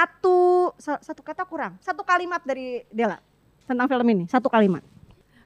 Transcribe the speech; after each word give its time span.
satu 0.00 0.36
sa- 0.76 1.00
satu 1.00 1.20
kata 1.20 1.44
kurang, 1.44 1.76
satu 1.78 2.00
kalimat 2.00 2.40
dari 2.40 2.80
Dela 2.88 3.20
tentang 3.68 3.84
film 3.84 4.06
ini, 4.08 4.24
satu 4.26 4.48
kalimat. 4.48 4.80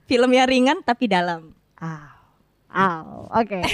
Film 0.07 0.31
yang 0.31 0.47
ringan 0.47 0.79
tapi 0.81 1.11
dalam. 1.11 1.51
Ah, 1.75 2.15
ah, 2.71 3.03
oke. 3.35 3.61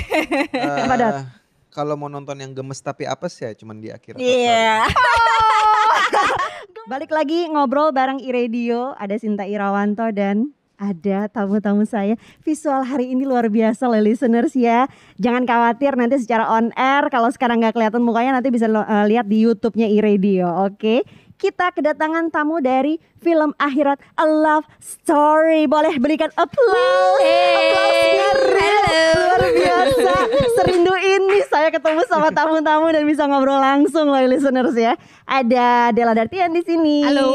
Eh, 0.56 0.88
Padat. 0.88 1.29
kalau 1.69 1.95
mau 1.95 2.08
nonton 2.08 2.35
yang 2.35 2.51
gemes 2.51 2.80
tapi 2.80 3.04
apes 3.04 3.37
ya 3.37 3.53
cuman 3.53 3.77
di 3.77 3.93
akhir. 3.93 4.16
Iya. 4.16 4.88
Balik 6.90 7.12
lagi 7.12 7.47
ngobrol 7.47 7.92
bareng 7.92 8.19
Iradio, 8.19 8.97
ada 8.97 9.15
Sinta 9.15 9.44
Irawanto 9.44 10.08
dan 10.10 10.51
ada 10.81 11.28
tamu-tamu 11.28 11.85
saya. 11.85 12.17
Visual 12.40 12.81
hari 12.81 13.13
ini 13.13 13.28
luar 13.28 13.53
biasa 13.53 13.85
loh 13.85 14.01
listeners 14.01 14.56
ya. 14.56 14.88
Jangan 15.21 15.45
khawatir 15.45 15.92
nanti 16.01 16.16
secara 16.16 16.48
on 16.48 16.73
air 16.73 17.12
kalau 17.12 17.28
sekarang 17.28 17.60
nggak 17.60 17.77
kelihatan 17.77 18.01
mukanya 18.01 18.41
nanti 18.41 18.48
bisa 18.48 18.64
eh, 18.64 19.05
lihat 19.12 19.28
di 19.28 19.45
YouTube-nya 19.45 19.87
Iradio, 19.92 20.48
oke? 20.64 21.05
Kita 21.41 21.72
kedatangan 21.72 22.28
tamu 22.28 22.60
dari 22.60 23.00
film 23.16 23.56
Akhirat 23.56 23.96
A 24.12 24.28
Love 24.28 24.68
Story. 24.76 25.64
Boleh 25.64 25.96
berikan 25.96 26.28
applause. 26.36 27.24
Applause-nya 27.24 28.30
real. 28.52 29.16
Luar 29.16 29.42
biasa. 29.48 30.12
Serindu 30.60 30.92
ini 31.00 31.40
saya 31.48 31.72
ketemu 31.72 32.04
sama 32.12 32.28
tamu-tamu 32.28 32.92
dan 32.92 33.08
bisa 33.08 33.24
ngobrol 33.24 33.56
langsung 33.56 34.12
loh 34.12 34.20
listeners 34.20 34.76
ya. 34.76 35.00
Ada 35.24 35.96
Dela 35.96 36.12
Dartian 36.12 36.52
di 36.52 36.60
sini. 36.60 37.08
Halo. 37.08 37.32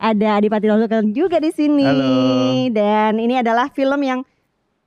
Ada 0.00 0.40
Adipati 0.40 0.72
Lolukan 0.72 1.12
juga 1.12 1.36
di 1.36 1.52
sini. 1.52 1.84
Halo. 1.84 2.72
Dan 2.72 3.20
ini 3.20 3.36
adalah 3.36 3.68
film 3.68 4.00
yang 4.00 4.24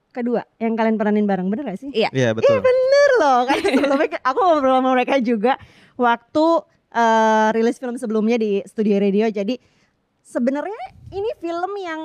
kedua 0.10 0.42
yang 0.58 0.74
kalian 0.74 0.98
peranin 0.98 1.30
bareng, 1.30 1.54
bener 1.54 1.70
gak 1.70 1.86
sih? 1.86 1.94
Iya. 1.94 2.10
Iya 2.10 2.34
betul. 2.34 2.66
Bener 2.66 3.10
loh, 3.22 3.46
kan 3.46 3.62
sebelumnya 3.62 4.18
aku 4.26 4.40
ngobrol 4.42 4.82
sama 4.82 4.90
mereka 4.98 5.22
juga 5.22 5.54
waktu 6.02 6.66
eh, 6.94 7.50
rilis 7.54 7.78
film 7.78 7.96
sebelumnya 7.98 8.38
di 8.38 8.62
Studio 8.66 8.98
Radio. 8.98 9.30
Jadi 9.30 9.58
sebenarnya 10.22 10.84
ini 11.10 11.30
film 11.42 11.72
yang 11.82 12.02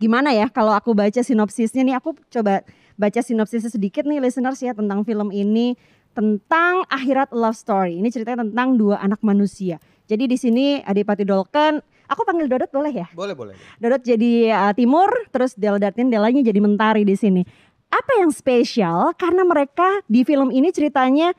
gimana 0.00 0.32
ya 0.32 0.48
kalau 0.48 0.72
aku 0.72 0.96
baca 0.96 1.20
sinopsisnya 1.20 1.84
nih 1.84 1.96
aku 2.00 2.16
coba 2.32 2.64
baca 2.96 3.20
sinopsisnya 3.20 3.68
sedikit 3.68 4.08
nih 4.08 4.18
listeners 4.18 4.60
ya 4.64 4.72
tentang 4.72 5.04
film 5.04 5.28
ini 5.28 5.76
tentang 6.10 6.82
akhirat 6.90 7.30
love 7.30 7.54
story. 7.54 8.02
Ini 8.02 8.08
ceritanya 8.10 8.42
tentang 8.48 8.74
dua 8.74 8.98
anak 8.98 9.22
manusia. 9.22 9.78
Jadi 10.10 10.26
di 10.26 10.34
sini 10.34 10.82
Adipati 10.82 11.22
Dolken, 11.22 11.78
aku 12.10 12.26
panggil 12.26 12.50
Dodot 12.50 12.66
boleh 12.74 12.90
ya? 12.90 13.06
Boleh 13.14 13.38
boleh. 13.38 13.54
Dodot 13.78 14.02
jadi 14.02 14.50
uh, 14.50 14.72
Timur, 14.74 15.06
terus 15.30 15.54
Del 15.54 15.78
Dartin 15.78 16.10
Delanya 16.10 16.42
jadi 16.42 16.58
Mentari 16.58 17.06
di 17.06 17.14
sini. 17.14 17.46
Apa 17.90 18.22
yang 18.22 18.34
spesial? 18.34 19.14
Karena 19.14 19.46
mereka 19.46 20.02
di 20.10 20.26
film 20.26 20.50
ini 20.50 20.74
ceritanya 20.74 21.30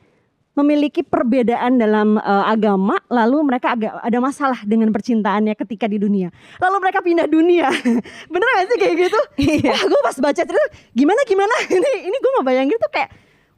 memiliki 0.52 1.00
perbedaan 1.00 1.80
dalam 1.80 2.20
uh, 2.20 2.44
agama, 2.44 3.00
lalu 3.08 3.40
mereka 3.48 3.72
agak 3.72 3.96
ada 4.04 4.20
masalah 4.20 4.60
dengan 4.68 4.92
percintaannya 4.92 5.56
ketika 5.56 5.88
di 5.88 5.96
dunia. 5.96 6.28
Lalu 6.60 6.78
mereka 6.84 7.00
pindah 7.00 7.28
dunia. 7.28 7.72
Bener 8.34 8.48
gak 8.60 8.68
sih 8.68 8.78
kayak 8.78 8.96
gitu? 9.08 9.20
Wah, 9.72 9.84
gue 9.88 10.02
pas 10.04 10.18
baca 10.20 10.42
cerita 10.44 10.68
gimana 10.92 11.22
gimana 11.24 11.56
ini 11.78 11.92
ini 12.12 12.18
gue 12.20 12.32
bayangin 12.44 12.76
tuh 12.76 12.92
kayak 12.92 13.10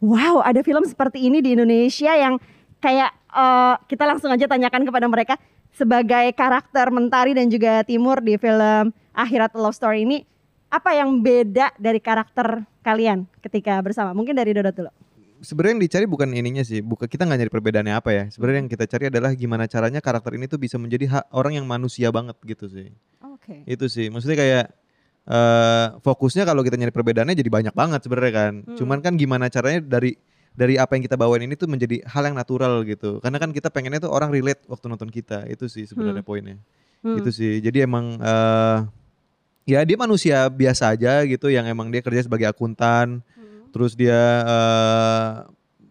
wow, 0.04 0.46
ada 0.46 0.62
film 0.62 0.86
seperti 0.86 1.26
ini 1.26 1.42
di 1.42 1.58
Indonesia 1.58 2.14
yang 2.14 2.38
kayak 2.78 3.10
uh, 3.34 3.80
kita 3.90 4.06
langsung 4.06 4.30
aja 4.30 4.46
tanyakan 4.46 4.86
kepada 4.86 5.08
mereka 5.10 5.36
sebagai 5.74 6.30
karakter 6.38 6.94
Mentari 6.94 7.34
dan 7.34 7.50
juga 7.50 7.82
Timur 7.82 8.22
di 8.22 8.38
film 8.38 8.94
Akhirat 9.18 9.58
Love 9.58 9.74
Story 9.74 10.06
ini 10.06 10.22
apa 10.70 10.94
yang 10.94 11.22
beda 11.22 11.74
dari 11.78 11.98
karakter 11.98 12.66
kalian 12.86 13.26
ketika 13.42 13.78
bersama? 13.82 14.14
Mungkin 14.14 14.34
dari 14.34 14.54
Dodot 14.54 14.74
dulu. 14.74 14.92
Sebenarnya 15.44 15.76
yang 15.76 15.84
dicari 15.84 16.06
bukan 16.08 16.32
ininya 16.32 16.64
sih, 16.64 16.80
bukan 16.80 17.06
kita 17.12 17.28
nggak 17.28 17.40
nyari 17.44 17.52
perbedaannya 17.52 17.96
apa 18.00 18.10
ya. 18.16 18.24
Sebenarnya 18.32 18.64
yang 18.64 18.72
kita 18.72 18.88
cari 18.88 19.12
adalah 19.12 19.36
gimana 19.36 19.68
caranya 19.68 20.00
karakter 20.00 20.40
ini 20.40 20.48
tuh 20.48 20.56
bisa 20.56 20.80
menjadi 20.80 21.20
hak 21.20 21.26
orang 21.36 21.60
yang 21.60 21.68
manusia 21.68 22.08
banget 22.16 22.40
gitu 22.48 22.72
sih. 22.72 22.96
Oke. 23.20 23.68
Itu 23.68 23.92
sih, 23.92 24.08
maksudnya 24.08 24.40
kayak 24.40 24.66
eh 25.24 25.88
fokusnya 26.04 26.44
kalau 26.44 26.64
kita 26.68 26.76
nyari 26.76 26.92
perbedaannya 26.92 27.36
jadi 27.36 27.52
banyak 27.52 27.76
banget 27.76 28.08
sebenarnya 28.08 28.34
kan. 28.34 28.54
Hmm. 28.64 28.76
Cuman 28.80 28.98
kan 29.04 29.20
gimana 29.20 29.52
caranya 29.52 29.84
dari 29.84 30.16
dari 30.56 30.80
apa 30.80 30.96
yang 30.96 31.04
kita 31.04 31.20
bawain 31.20 31.44
ini 31.44 31.60
tuh 31.60 31.68
menjadi 31.68 32.00
hal 32.08 32.24
yang 32.24 32.36
natural 32.40 32.84
gitu. 32.88 33.20
Karena 33.20 33.36
kan 33.40 33.52
kita 33.52 33.68
pengennya 33.68 34.08
tuh 34.08 34.12
orang 34.16 34.32
relate 34.32 34.64
waktu 34.72 34.86
nonton 34.88 35.12
kita. 35.12 35.44
Itu 35.52 35.68
sih 35.68 35.84
sebenarnya 35.84 36.24
poinnya. 36.24 36.56
Hmm. 37.04 37.20
Gitu 37.20 37.30
sih. 37.36 37.54
Jadi 37.60 37.84
emang 37.84 38.16
eh 38.20 38.80
ya 39.64 39.80
dia 39.88 39.96
manusia 39.96 40.48
biasa 40.52 40.92
aja 40.92 41.24
gitu 41.24 41.48
yang 41.48 41.64
emang 41.68 41.92
dia 41.92 42.00
kerja 42.00 42.24
sebagai 42.24 42.48
akuntan. 42.48 43.24
Terus 43.74 43.98
dia 43.98 44.16
eh 44.46 45.30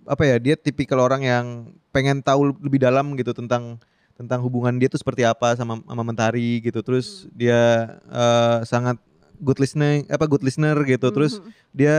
apa 0.06 0.22
ya? 0.22 0.36
Dia 0.38 0.54
tipikal 0.54 1.02
orang 1.02 1.22
yang 1.26 1.46
pengen 1.90 2.22
tahu 2.22 2.54
lebih 2.62 2.78
dalam 2.78 3.18
gitu 3.18 3.34
tentang 3.34 3.76
tentang 4.14 4.38
hubungan 4.44 4.78
dia 4.78 4.86
tuh 4.86 5.02
seperti 5.02 5.26
apa 5.26 5.58
sama 5.58 5.82
sama 5.82 6.02
Mentari 6.06 6.62
gitu. 6.62 6.78
Terus 6.80 7.26
dia 7.34 7.90
eh 8.06 8.58
sangat 8.64 8.96
good 9.42 9.58
listening 9.58 10.06
apa 10.06 10.30
good 10.30 10.46
listener 10.46 10.78
gitu. 10.86 11.10
Terus 11.10 11.42
Mhm. 11.42 11.50
dia 11.74 11.94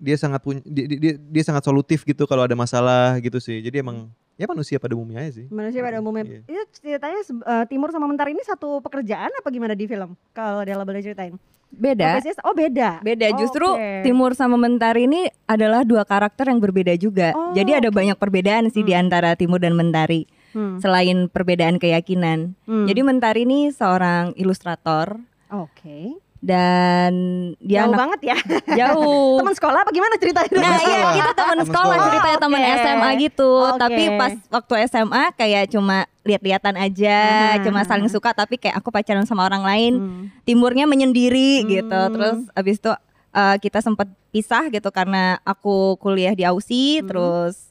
dia 0.00 0.16
sangat 0.16 0.40
punya 0.40 0.64
dia, 0.64 0.84
dia, 0.96 1.12
dia 1.20 1.42
sangat 1.44 1.62
solutif 1.62 2.02
gitu 2.02 2.24
kalau 2.26 2.42
ada 2.42 2.56
masalah 2.58 3.20
gitu 3.22 3.38
sih. 3.38 3.62
Jadi 3.62 3.84
emang 3.84 4.10
ya 4.40 4.48
manusia 4.48 4.80
pada 4.80 4.96
umumnya 4.96 5.20
aja 5.20 5.44
sih. 5.44 5.46
manusia 5.52 5.84
pada 5.84 6.00
umumnya. 6.00 6.24
Iya. 6.24 6.40
Itu 6.48 6.62
ceritanya 6.80 7.20
eh, 7.20 7.64
Timur 7.68 7.92
sama 7.92 8.08
Mentari 8.08 8.32
ini 8.32 8.40
satu 8.40 8.80
pekerjaan 8.80 9.28
apa 9.28 9.48
gimana 9.52 9.76
di 9.76 9.84
film? 9.84 10.16
Kalau 10.32 10.64
Dela 10.64 10.82
boleh 10.82 11.04
ceritain. 11.04 11.36
Beda. 11.70 12.18
Profesinya- 12.18 12.42
Oh 12.42 12.52
beda. 12.52 12.90
Beda, 13.00 13.26
Oh, 13.30 13.38
justru 13.38 13.66
oke. 13.66 14.02
Timur 14.02 14.30
sama 14.32 14.54
Mentari 14.54 15.06
ini 15.06 15.26
adalah 15.44 15.82
dua 15.82 16.02
karakter 16.02 16.46
yang 16.46 16.58
berbeda 16.58 16.92
juga. 16.94 17.30
Oh, 17.32 17.52
Jadi 17.52 17.72
ada 17.72 17.88
banyak 17.88 18.14
perbedaan 18.14 18.68
sih 18.68 18.82
di 18.82 18.90
Hmm. 18.90 19.06
antara 19.06 19.32
Timur 19.34 19.58
dan 19.58 19.72
Mentari. 19.72 20.26
Hmm. 20.50 20.76
Selain 20.78 21.26
perbedaan 21.26 21.78
keyakinan. 21.78 22.58
Hmm. 22.66 22.84
Jadi 22.84 23.00
Mentari 23.00 23.42
ini 23.42 23.70
seorang 23.70 24.34
ilustrator 24.34 25.22
Oke. 25.48 26.14
Dan 26.40 27.12
dia 27.60 27.84
Jauh 27.84 27.92
anak 27.92 27.98
banget 28.00 28.20
ya. 28.32 28.36
jauh. 28.74 29.36
Teman 29.44 29.52
sekolah 29.52 29.78
apa 29.84 29.90
gimana 29.92 30.16
ceritanya? 30.16 30.48
Nah 30.56 30.78
iya 30.80 31.04
kita 31.12 31.32
teman 31.36 31.58
sekolah 31.60 31.84
sekolah. 31.84 32.06
ceritanya 32.08 32.38
teman 32.40 32.60
Oke. 32.60 32.72
SMA 32.74 33.10
gitu. 33.20 33.52
Oke. 33.68 33.78
Tapi 33.78 34.02
pas 34.16 34.32
waktu 34.48 34.74
SMA 34.88 35.22
kayak 35.36 35.64
cuma 35.68 35.96
lihat-lihatan 36.20 36.74
aja, 36.76 37.18
Aha. 37.56 37.62
cuma 37.62 37.80
saling 37.84 38.08
suka. 38.08 38.32
Tapi 38.32 38.56
kayak 38.56 38.80
aku 38.80 38.88
pacaran 38.88 39.24
sama 39.24 39.44
orang 39.44 39.60
lain, 39.62 39.92
Hmm. 39.94 40.24
timurnya 40.42 40.84
menyendiri 40.84 41.64
gitu. 41.68 41.92
Hmm. 41.92 42.12
Terus 42.12 42.36
abis 42.50 42.76
itu 42.78 42.92
uh, 43.30 43.56
kita 43.60 43.78
sempat 43.78 44.08
pisah 44.30 44.68
gitu 44.68 44.88
karena 44.88 45.38
aku 45.44 45.96
kuliah 45.96 46.32
di 46.32 46.42
Aussie, 46.42 47.00
Hmm. 47.00 47.08
terus 47.08 47.68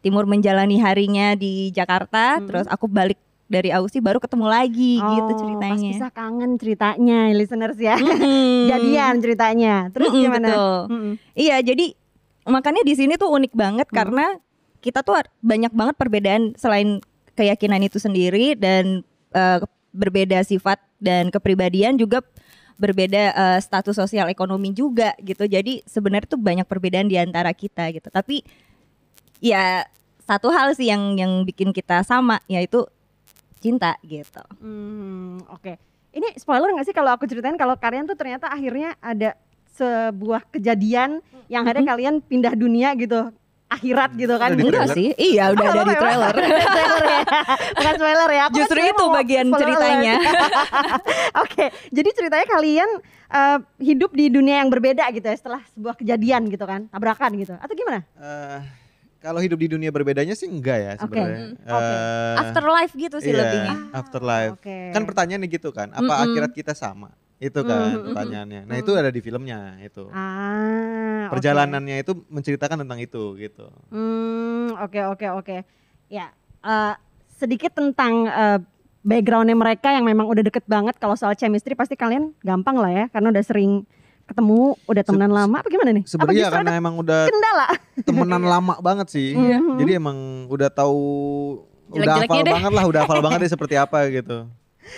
Timur 0.00 0.24
menjalani 0.24 0.80
harinya 0.80 1.36
di 1.36 1.68
Jakarta, 1.70 2.40
Hmm. 2.40 2.48
terus 2.48 2.64
aku 2.66 2.88
balik 2.88 3.20
dari 3.50 3.74
Aussie 3.74 3.98
baru 3.98 4.22
ketemu 4.22 4.46
lagi 4.46 4.96
gitu 4.96 5.26
Oh, 5.26 5.34
Pas 5.34 5.40
ceritanya. 5.42 5.90
pisah 5.90 6.10
kangen 6.10 6.52
ceritanya 6.54 7.18
listeners 7.34 7.74
ya. 7.76 7.98
Mm-mm. 7.98 8.66
Jadian 8.70 9.14
ceritanya. 9.18 9.74
Terus 9.90 10.08
Mm-mm, 10.08 10.22
gimana? 10.22 10.48
betul. 10.48 10.78
Mm-mm. 10.88 11.12
Iya, 11.34 11.56
jadi 11.60 11.86
makanya 12.46 12.86
di 12.86 12.94
sini 12.94 13.18
tuh 13.18 13.28
unik 13.28 13.52
banget 13.52 13.90
Hmm. 13.90 13.96
karena 13.98 14.26
kita 14.78 15.02
tuh 15.02 15.12
banyak 15.40 15.68
banget 15.70 15.94
perbedaan 15.94 16.54
selain 16.54 17.02
keyakinan 17.34 17.82
itu 17.82 17.98
sendiri 17.98 18.54
dan 18.54 19.02
eh, 19.30 19.58
berbeda 19.90 20.40
sifat 20.40 20.78
dan 20.96 21.28
kepribadian 21.28 21.98
juga 21.98 22.22
berbeda 22.78 23.22
eh, 23.30 23.58
status 23.58 23.92
sosial 23.92 24.26
ekonomi 24.26 24.70
juga 24.70 25.12
gitu. 25.18 25.44
Jadi 25.44 25.82
sebenarnya 25.84 26.30
tuh 26.30 26.40
banyak 26.40 26.64
perbedaan 26.64 27.06
di 27.06 27.18
antara 27.18 27.50
kita 27.50 27.90
gitu. 27.90 28.08
Tapi 28.08 28.40
ya 29.38 29.84
satu 30.22 30.48
hal 30.48 30.72
sih 30.72 30.86
yang 30.86 31.18
yang 31.18 31.42
bikin 31.42 31.74
kita 31.74 32.00
sama 32.02 32.38
yaitu 32.46 32.86
cinta 33.60 33.94
gitu. 34.02 34.42
Hmm, 34.58 35.44
oke. 35.52 35.76
Ini 36.10 36.34
spoiler 36.34 36.74
nggak 36.74 36.88
sih 36.90 36.96
kalau 36.96 37.14
aku 37.14 37.28
ceritain 37.30 37.54
kalau 37.54 37.78
kalian 37.78 38.08
tuh 38.08 38.18
ternyata 38.18 38.50
akhirnya 38.50 38.98
ada 38.98 39.38
sebuah 39.78 40.42
kejadian 40.50 41.22
yang 41.46 41.62
ada 41.62 41.78
kalian 41.84 42.18
pindah 42.18 42.58
dunia 42.58 42.90
gitu, 42.98 43.30
akhirat 43.70 44.18
gitu 44.18 44.34
kan? 44.34 44.58
Enggak 44.58 44.90
trailer? 44.90 44.96
sih? 44.98 45.08
Iya, 45.14 45.54
udah 45.54 45.64
Oh, 45.64 45.70
ada 45.70 45.82
di 45.86 45.94
trailer. 45.94 46.34
Trailer 46.74 47.04
ya. 47.06 47.22
Bukan 47.78 47.94
spoiler 47.94 48.30
ya. 48.34 48.42
Aku 48.50 48.54
Justru 48.58 48.80
itu 48.82 49.04
bagian 49.14 49.46
spoiler 49.46 49.62
ceritanya. 49.62 50.14
Oke, 51.46 51.64
jadi 51.94 52.10
ceritanya 52.10 52.46
kalian 52.50 52.90
eh, 53.30 53.58
hidup 53.78 54.10
di 54.10 54.26
dunia 54.26 54.66
yang 54.66 54.68
berbeda 54.74 55.06
gitu 55.14 55.26
ya 55.30 55.36
setelah 55.38 55.62
sebuah 55.78 55.94
kejadian 55.94 56.50
gitu 56.50 56.66
kan, 56.66 56.90
tabrakan 56.90 57.30
gitu, 57.38 57.54
atau 57.54 57.74
gimana? 57.78 58.02
Eh, 58.18 58.58
kalau 59.20 59.38
hidup 59.38 59.60
di 59.60 59.68
dunia 59.68 59.92
berbedanya 59.92 60.32
sih 60.32 60.48
enggak 60.48 60.78
ya 60.80 60.92
Oke, 60.96 61.02
sebenarnya. 61.04 61.38
hmm, 61.44 61.54
oke. 61.62 61.94
Eh, 61.94 62.36
Afterlife 62.40 62.92
gitu 62.96 63.16
sih 63.20 63.30
iya, 63.30 63.38
lebihnya. 63.38 63.76
Afterlife. 63.92 64.52
Oke. 64.56 64.78
Kan 64.90 65.02
pertanyaannya 65.04 65.48
gitu 65.48 65.68
kan, 65.70 65.92
apa 65.92 66.02
Mm-mm. 66.08 66.24
akhirat 66.24 66.50
kita 66.50 66.72
sama? 66.72 67.12
Itu 67.36 67.60
kan 67.62 67.92
Mm-mm. 67.92 68.04
pertanyaannya. 68.10 68.60
Nah, 68.64 68.76
Mm. 68.76 68.82
itu 68.82 68.90
ada 68.92 69.08
di 69.08 69.20
filmnya 69.20 69.76
itu. 69.80 70.08
Ah. 70.10 71.28
Perjalanannya 71.28 72.00
itu 72.00 72.12
menceritakan 72.26 72.80
tentang 72.82 72.98
itu 72.98 73.22
gitu. 73.36 73.68
Hmm, 73.88 74.72
oke 74.76 75.00
oke 75.12 75.26
oke. 75.36 75.56
Ya, 76.08 76.32
eh, 76.60 76.94
sedikit 77.30 77.72
tentang 77.72 78.24
eh, 78.26 78.58
backgroundnya 79.00 79.56
mereka 79.56 79.92
yang 79.92 80.04
memang 80.04 80.28
udah 80.28 80.42
deket 80.42 80.64
banget. 80.64 80.96
Kalau 80.96 81.14
soal 81.14 81.32
chemistry 81.32 81.72
pasti 81.72 81.94
kalian 81.94 82.32
gampang 82.40 82.76
lah 82.76 82.90
ya, 82.90 83.04
karena 83.08 83.32
udah 83.32 83.44
sering 83.44 83.84
ketemu, 84.30 84.60
udah 84.84 85.02
temenan 85.02 85.28
Se- 85.28 85.36
lama. 85.36 85.56
Apa 85.58 85.68
gimana 85.68 85.90
nih? 85.90 86.04
Sebenarnya 86.06 86.46
karena 86.48 86.70
ada 86.70 86.78
emang 86.78 86.94
udah 86.96 87.20
kendala? 87.30 87.66
temenan 88.00 88.42
lama 88.42 88.74
banget 88.78 89.06
sih. 89.10 89.34
Mhm. 89.34 89.76
Jadi 89.80 89.92
emang 89.92 90.16
udah 90.46 90.68
tahu 90.68 90.98
udah 91.90 92.14
hafal 92.16 92.38
deh. 92.40 92.54
banget 92.54 92.72
lah, 92.72 92.84
udah 92.86 93.00
hafal 93.02 93.20
banget 93.20 93.38
deh 93.42 93.50
seperti 93.58 93.74
apa 93.74 94.06
gitu. 94.08 94.46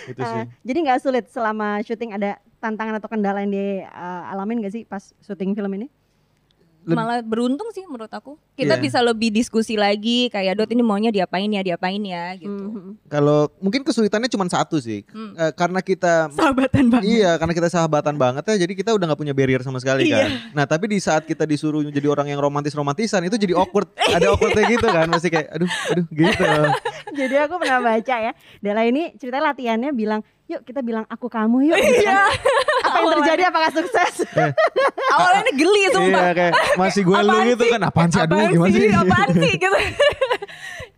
Itu 0.05 0.21
Ah, 0.21 0.29
sih. 0.31 0.43
jadi 0.63 0.77
nggak 0.79 0.99
sulit 1.01 1.25
selama 1.27 1.77
syuting 1.81 2.13
ada 2.13 2.37
tantangan 2.57 2.97
atau 2.97 3.05
kendala 3.05 3.41
yang 3.41 3.51
dialamin 3.51 4.63
gak 4.63 4.73
sih 4.73 4.83
pas 4.83 5.11
syuting 5.19 5.53
film 5.53 5.69
ini? 5.75 5.87
Leb- 6.83 6.99
Malah 6.99 7.23
beruntung 7.23 7.71
sih 7.71 7.83
menurut 7.83 8.07
aku. 8.07 8.35
Kita 8.53 8.75
Iya. 8.75 8.83
bisa 8.83 8.99
lebih 8.99 9.29
diskusi 9.29 9.73
lagi 9.73 10.27
kayak 10.27 10.55
Dot 10.55 10.67
ini 10.67 10.79
maunya 10.79 11.09
diapain 11.09 11.47
ya, 11.47 11.63
diapain 11.63 11.99
ya 11.99 12.35
gitu. 12.35 12.51
Mhm. 12.69 13.07
Kalau 13.07 13.47
mungkin 13.57 13.81
kesulitannya 13.81 14.27
cuma 14.27 14.43
satu 14.45 14.77
sih, 14.77 15.07
Hmm. 15.07 15.31
Eh, 15.33 15.51
karena 15.53 15.79
kita 15.79 16.27
Sahabatan 16.29 16.91
banget. 16.91 17.07
Iya, 17.09 17.31
karena 17.35 17.53
kita 17.53 17.69
sahabatan 17.69 18.15
banget 18.15 18.43
ya, 18.45 18.55
jadi 18.59 18.73
kita 18.73 18.91
udah 18.91 19.05
nggak 19.07 19.19
punya 19.19 19.31
barrier 19.31 19.59
sama 19.59 19.79
sekali 19.79 20.05
Iya. 20.05 20.17
kan. 20.17 20.29
Nah, 20.53 20.65
tapi 20.65 20.85
di 20.85 20.99
saat 20.99 21.23
kita 21.23 21.43
disuruh 21.43 21.81
jadi 21.85 22.05
orang 22.05 22.27
yang 22.27 22.37
romantis-romantisan 22.37 23.23
itu 23.23 23.35
jadi 23.37 23.55
awkward, 23.55 23.87
ada 24.13 24.29
awkwardnya 24.29 24.63
gitu 24.69 24.85
kan, 24.85 25.07
masih 25.07 25.29
kayak 25.29 25.47
aduh, 25.49 25.69
aduh 25.89 26.05
gitu. 26.09 26.43
Jadi 27.13 27.35
aku 27.37 27.55
pernah 27.55 27.77
baca 27.79 28.15
ya, 28.19 28.31
Dela 28.57 28.83
ini 28.83 29.13
cerita 29.15 29.37
latihannya 29.37 29.93
bilang, 29.93 30.25
yuk 30.45 30.61
kita 30.61 30.79
bilang 30.79 31.05
aku 31.05 31.27
kamu 31.27 31.69
yuk. 31.69 31.77
gitu 31.77 32.03
kan. 32.03 32.27
Apa 32.83 32.97
yang 32.99 33.13
terjadi? 33.17 33.43
Apakah 33.47 33.71
sukses? 33.71 34.13
Awalnya 35.13 35.41
ini 35.41 35.53
geli 35.55 35.83
sumpah. 35.89 36.21
iya, 36.21 36.31
kayak 36.31 36.53
masih 36.75 37.01
gue 37.01 37.17
lu 37.17 37.35
gitu 37.47 37.63
kan, 37.69 37.81
apaan 37.81 38.09
sih 38.09 38.19
aduh 38.19 38.35
Apaan 38.35 38.51
gimana 38.51 38.71
sih? 38.71 38.89
Apaan 38.89 39.29
sih 39.31 39.53
gitu. 39.63 39.77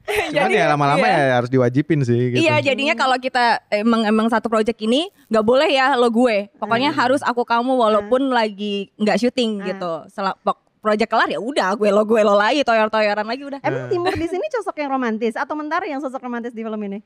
Cuman 0.05 0.51
ya 0.53 0.69
lama-lama 0.69 1.01
iya. 1.01 1.17
ya 1.17 1.33
harus 1.35 1.49
diwajibin 1.49 1.99
sih 2.01 2.19
gitu. 2.31 2.41
Iya 2.41 2.61
jadinya 2.61 2.93
kalau 2.93 3.17
kita 3.17 3.57
emang 3.69 4.05
emang 4.05 4.29
satu 4.29 4.45
project 4.45 4.77
ini 4.79 5.09
nggak 5.27 5.41
boleh 5.41 5.65
ya 5.67 5.97
lo 5.97 6.09
gue. 6.09 6.53
Pokoknya 6.55 6.93
harus 6.93 7.21
aku 7.21 7.41
kamu 7.41 7.73
walaupun 7.73 8.29
lagi 8.29 8.93
nggak 8.95 9.17
syuting 9.17 9.61
Ah. 9.61 9.65
gitu. 9.65 9.91
Setelah 10.07 10.33
pok- 10.37 10.61
project 10.77 11.09
kelar 11.09 11.25
ya 11.25 11.41
udah 11.41 11.73
gue 11.73 11.89
lo 11.89 12.05
gue 12.05 12.21
lo 12.21 12.37
lagi 12.37 12.61
toyor-toyoran 12.61 13.25
lagi 13.25 13.43
udah. 13.43 13.59
Emang 13.61 13.89
Timur 13.89 14.13
di 14.13 14.27
sini 14.29 14.45
sosok 14.51 14.77
yang 14.77 14.93
romantis 14.93 15.33
atau 15.33 15.57
Mentari 15.57 15.89
yang 15.89 15.97
sosok 15.97 16.21
romantis 16.21 16.53
di 16.53 16.61
film 16.61 16.77
ini? 16.79 17.01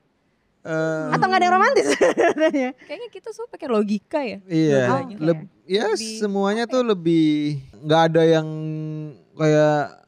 Eh, 0.60 1.08
Atau 1.16 1.26
nggak 1.26 1.40
ada 1.40 1.46
yang 1.46 1.56
romantis? 1.56 1.88
Kayaknya 2.88 3.10
kita 3.10 3.32
semua 3.32 3.48
pakai 3.48 3.68
logika 3.68 4.20
ya. 4.20 4.38
Iya, 4.44 4.82
Oh, 4.90 5.02
leb- 5.18 5.48
ya 5.64 5.88
Lebih- 5.90 6.20
semuanya 6.20 6.64
tuh 6.66 6.84
lebih 6.84 7.58
nggak 7.80 8.02
ada 8.08 8.22
yang 8.28 8.48
kayak 9.34 10.04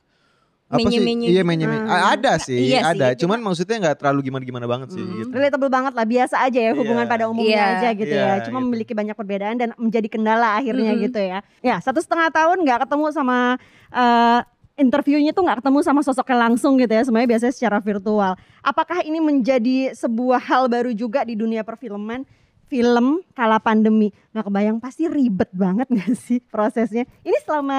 apa 0.67 0.77
sih? 0.77 0.99
Menye-menye 0.99 1.27
Iya 1.29 1.35
gitu. 1.37 1.47
menye-menye. 1.47 1.83
Ah. 1.85 1.95
A- 2.01 2.07
Ada 2.15 2.33
sih, 2.37 2.67
Iya 2.67 2.79
sih, 2.81 2.91
ada. 2.93 3.07
cuma- 3.11 3.35
Cuman 3.35 3.39
maksudnya 3.41 3.75
nggak 3.81 3.97
terlalu 3.97 4.19
gimana-gimana 4.25 4.65
banget 4.65 4.87
sih. 4.91 4.99
Hmm, 4.99 5.15
Gitu. 5.17 5.31
Relatable 5.31 5.67
banget 5.69 5.93
lah, 5.93 6.05
biasa 6.05 6.35
aja 6.41 6.59
ya 6.61 6.71
hubungan 6.73 7.03
Iya. 7.03 7.11
pada 7.11 7.23
umumnya 7.27 7.55
Iya, 7.57 7.71
aja 7.73 7.89
gitu 7.93 8.11
iya, 8.13 8.27
ya. 8.29 8.35
Cuma 8.43 8.57
gitu. 8.57 8.65
memiliki 8.65 8.93
banyak 8.93 9.15
perbedaan 9.15 9.55
dan 9.55 9.69
menjadi 9.75 10.07
kendala 10.07 10.55
akhirnya 10.57 10.91
Mhm. 10.93 11.01
gitu 11.01 11.19
ya. 11.21 11.39
Ya 11.59 11.75
satu 11.77 11.99
setengah 11.99 12.27
tahun 12.29 12.59
nggak 12.61 12.79
ketemu 12.81 13.05
sama 13.09 13.37
eh, 13.89 14.39
interviewnya 14.81 15.29
tuh 15.31 15.45
nggak 15.45 15.61
ketemu 15.61 15.79
sama 15.85 16.01
sosoknya 16.01 16.49
langsung 16.49 16.81
gitu 16.81 16.89
ya. 16.89 17.05
Semuanya 17.05 17.29
biasanya 17.29 17.53
secara 17.53 17.77
virtual. 17.77 18.33
Apakah 18.65 19.05
ini 19.05 19.21
menjadi 19.21 19.93
sebuah 19.93 20.41
hal 20.41 20.65
baru 20.65 20.89
juga 20.91 21.21
di 21.21 21.37
dunia 21.37 21.61
perfilman? 21.61 22.25
Film 22.65 23.19
kala 23.35 23.59
pandemi, 23.59 24.15
nggak 24.31 24.47
kebayang 24.47 24.77
pasti 24.79 25.03
ribet 25.05 25.51
banget 25.51 25.85
nggak 25.93 26.15
sih 26.15 26.39
prosesnya? 26.39 27.03
Ini 27.21 27.37
selama 27.43 27.77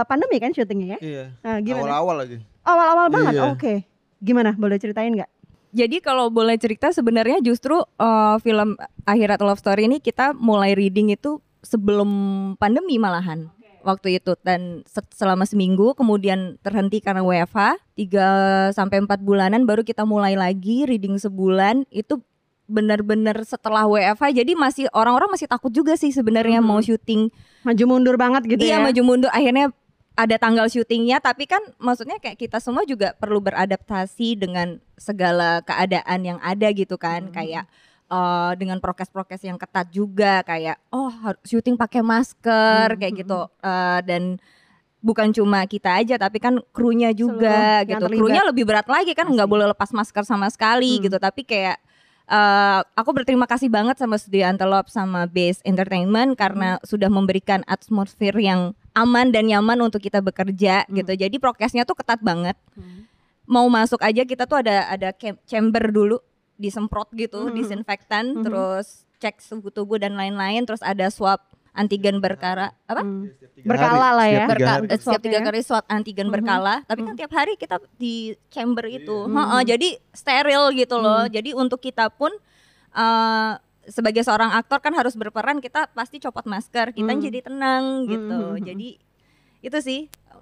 eh, 0.00 0.04
pandemi 0.08 0.40
kan 0.40 0.50
syutingnya 0.50 0.96
ya? 0.96 0.98
Iya. 0.98 1.24
Nah, 1.44 1.56
gimana? 1.60 1.86
Awal-awal 1.92 2.16
lagi. 2.24 2.36
Awal-awal 2.64 3.06
banget, 3.12 3.34
Iya. 3.36 3.44
oke. 3.52 3.74
Gimana? 4.20 4.50
Boleh 4.56 4.80
ceritain 4.80 5.12
nggak? 5.12 5.28
Jadi 5.70 6.02
kalau 6.02 6.32
boleh 6.34 6.58
cerita 6.58 6.90
sebenarnya 6.90 7.38
justru 7.44 7.78
eh, 7.78 8.36
film 8.42 8.80
Akhirat 9.04 9.38
Love 9.44 9.60
Story 9.60 9.86
ini 9.86 10.00
kita 10.00 10.32
mulai 10.32 10.72
reading 10.72 11.12
itu 11.12 11.38
sebelum 11.60 12.08
pandemi 12.56 12.96
malahan 12.96 13.52
waktu 13.80 14.16
itu 14.16 14.36
dan 14.40 14.84
se- 14.84 15.10
selama 15.10 15.42
seminggu 15.42 15.92
kemudian 15.92 16.56
terhenti 16.60 16.98
karena 16.98 17.20
WFH 17.20 17.80
3 17.94 18.72
sampai 18.72 19.00
4 19.00 19.20
bulanan 19.20 19.64
baru 19.64 19.80
kita 19.80 20.04
mulai 20.04 20.34
lagi 20.34 20.84
reading 20.84 21.16
sebulan 21.16 21.88
itu 21.88 22.20
benar-benar 22.64 23.42
setelah 23.42 23.82
WFH 23.84 24.30
jadi 24.32 24.52
masih 24.54 24.86
orang-orang 24.92 25.26
masih 25.28 25.44
takut 25.44 25.70
juga 25.70 25.96
sih 25.96 26.08
sebenarnya 26.08 26.62
Mhm. 26.62 26.66
mau 26.66 26.78
syuting 26.78 27.26
Maju 27.60 27.84
mundur 27.84 28.14
banget 28.14 28.46
gitu 28.46 28.62
iya 28.62 28.78
ya? 28.78 28.80
maju 28.80 29.02
mundur 29.02 29.30
akhirnya 29.30 29.74
ada 30.14 30.36
tanggal 30.36 30.66
syutingnya 30.66 31.18
tapi 31.18 31.44
kan 31.44 31.58
maksudnya 31.76 32.16
kayak 32.16 32.38
kita 32.38 32.58
semua 32.58 32.84
juga 32.84 33.10
perlu 33.12 33.40
beradaptasi 33.40 34.36
dengan 34.36 34.78
segala 34.94 35.60
keadaan 35.60 36.20
yang 36.22 36.38
ada 36.40 36.68
gitu 36.70 36.94
kan 36.94 37.28
Hmm. 37.28 37.34
kayak 37.34 37.64
eh, 38.10 38.52
dengan 38.58 38.82
prokes-prokes 38.82 39.40
yang 39.40 39.54
ketat 39.54 39.86
juga 39.88 40.42
kayak 40.42 40.76
oh 40.90 41.08
harus 41.08 41.40
syuting 41.46 41.78
pakai 41.78 42.02
masker 42.02 42.88
Hmm, 42.90 42.98
kayak 42.98 43.14
gitu 43.22 43.40
Eh, 43.62 44.00
dan 44.04 44.22
bukan 45.00 45.32
cuma 45.32 45.64
kita 45.64 45.96
aja 45.96 46.20
tapi 46.20 46.36
kan 46.36 46.60
krunya 46.76 47.08
juga 47.14 47.80
Seluruh 47.80 48.10
gitu 48.12 48.20
krunya 48.20 48.42
lebih 48.44 48.68
berat 48.68 48.84
lagi 48.84 49.16
kan 49.16 49.24
nggak 49.24 49.48
boleh 49.48 49.72
lepas 49.72 49.88
masker 49.90 50.28
sama 50.28 50.50
sekali 50.52 51.00
Hmm. 51.00 51.08
gitu 51.08 51.16
tapi 51.16 51.40
kayak 51.42 51.80
eh, 52.28 52.80
aku 52.94 53.10
berterima 53.10 53.42
kasih 53.42 53.66
banget 53.66 53.98
sama 53.98 54.14
Studio 54.14 54.46
Antelope 54.46 54.86
sama 54.86 55.26
Base 55.26 55.58
Entertainment 55.66 56.38
karena 56.38 56.78
Hmm. 56.78 56.84
sudah 56.86 57.10
memberikan 57.10 57.66
atmosfer 57.66 58.30
yang 58.36 58.70
aman 58.92 59.34
dan 59.34 59.50
nyaman 59.50 59.78
untuk 59.82 59.98
kita 59.98 60.18
bekerja 60.20 60.86
Hmm. 60.86 60.94
gitu. 60.94 61.14
Jadi 61.16 61.42
prokesnya 61.42 61.82
tuh 61.82 61.98
ketat 61.98 62.22
banget. 62.22 62.54
Hmm. 62.78 63.06
Mau 63.50 63.66
masuk 63.66 63.98
aja 63.98 64.22
kita 64.22 64.46
tuh 64.46 64.62
ada 64.62 64.86
ada 64.86 65.10
chamber 65.42 65.90
dulu 65.90 66.22
disemprot 66.60 67.08
gitu, 67.12 67.48
Hmm. 67.48 67.56
disinfektan, 67.56 68.36
Hmm. 68.36 68.44
terus 68.44 68.86
cek 69.16 69.40
suhu 69.40 69.68
tubuh 69.68 69.96
dan 69.96 70.12
lain-lain, 70.12 70.62
terus 70.62 70.80
ada 70.80 71.08
swab 71.08 71.40
antigen 71.70 72.18
berkara 72.18 72.76
apa? 72.84 73.00
Hmm. 73.00 73.30
Berkala 73.62 73.96
hari, 74.02 74.16
lah 74.16 74.26
ya. 74.26 74.32
setiap 74.34 74.42
tiga 74.42 74.50
Berka- 74.50 74.74
hari. 74.74 74.86
eh, 74.86 74.98
setiap 74.98 75.22
tiga 75.22 75.38
kali 75.40 75.60
swab 75.60 75.84
antigen 75.86 76.26
Mhm. 76.26 76.34
berkala 76.34 76.74
tapi 76.84 77.00
kan 77.02 77.14
tiap 77.14 77.30
hari 77.30 77.54
kita 77.54 77.76
di 77.94 78.14
chamber 78.48 78.84
itu 78.84 79.16
Heeh, 79.28 79.62
jadi 79.66 79.88
steril 80.10 80.72
gitu 80.74 80.96
loh 80.96 81.24
Mhm. 81.24 81.30
jadi 81.30 81.50
untuk 81.54 81.78
kita 81.78 82.10
pun 82.10 82.32
eh, 82.90 83.52
sebagai 83.86 84.20
seorang 84.20 84.50
aktor 84.50 84.80
kan 84.80 84.90
harus 84.90 85.14
berperan 85.14 85.58
kita 85.58 85.86
pasti 85.90 86.18
copot 86.18 86.42
masker 86.42 86.90
kita 86.90 87.06
Mhm. 87.08 87.20
jadi 87.20 87.38
tenang 87.40 87.84
gitu 88.04 88.38
Mhm. 88.50 88.64
jadi 88.64 88.88
itu 89.60 89.78
sih 89.78 90.00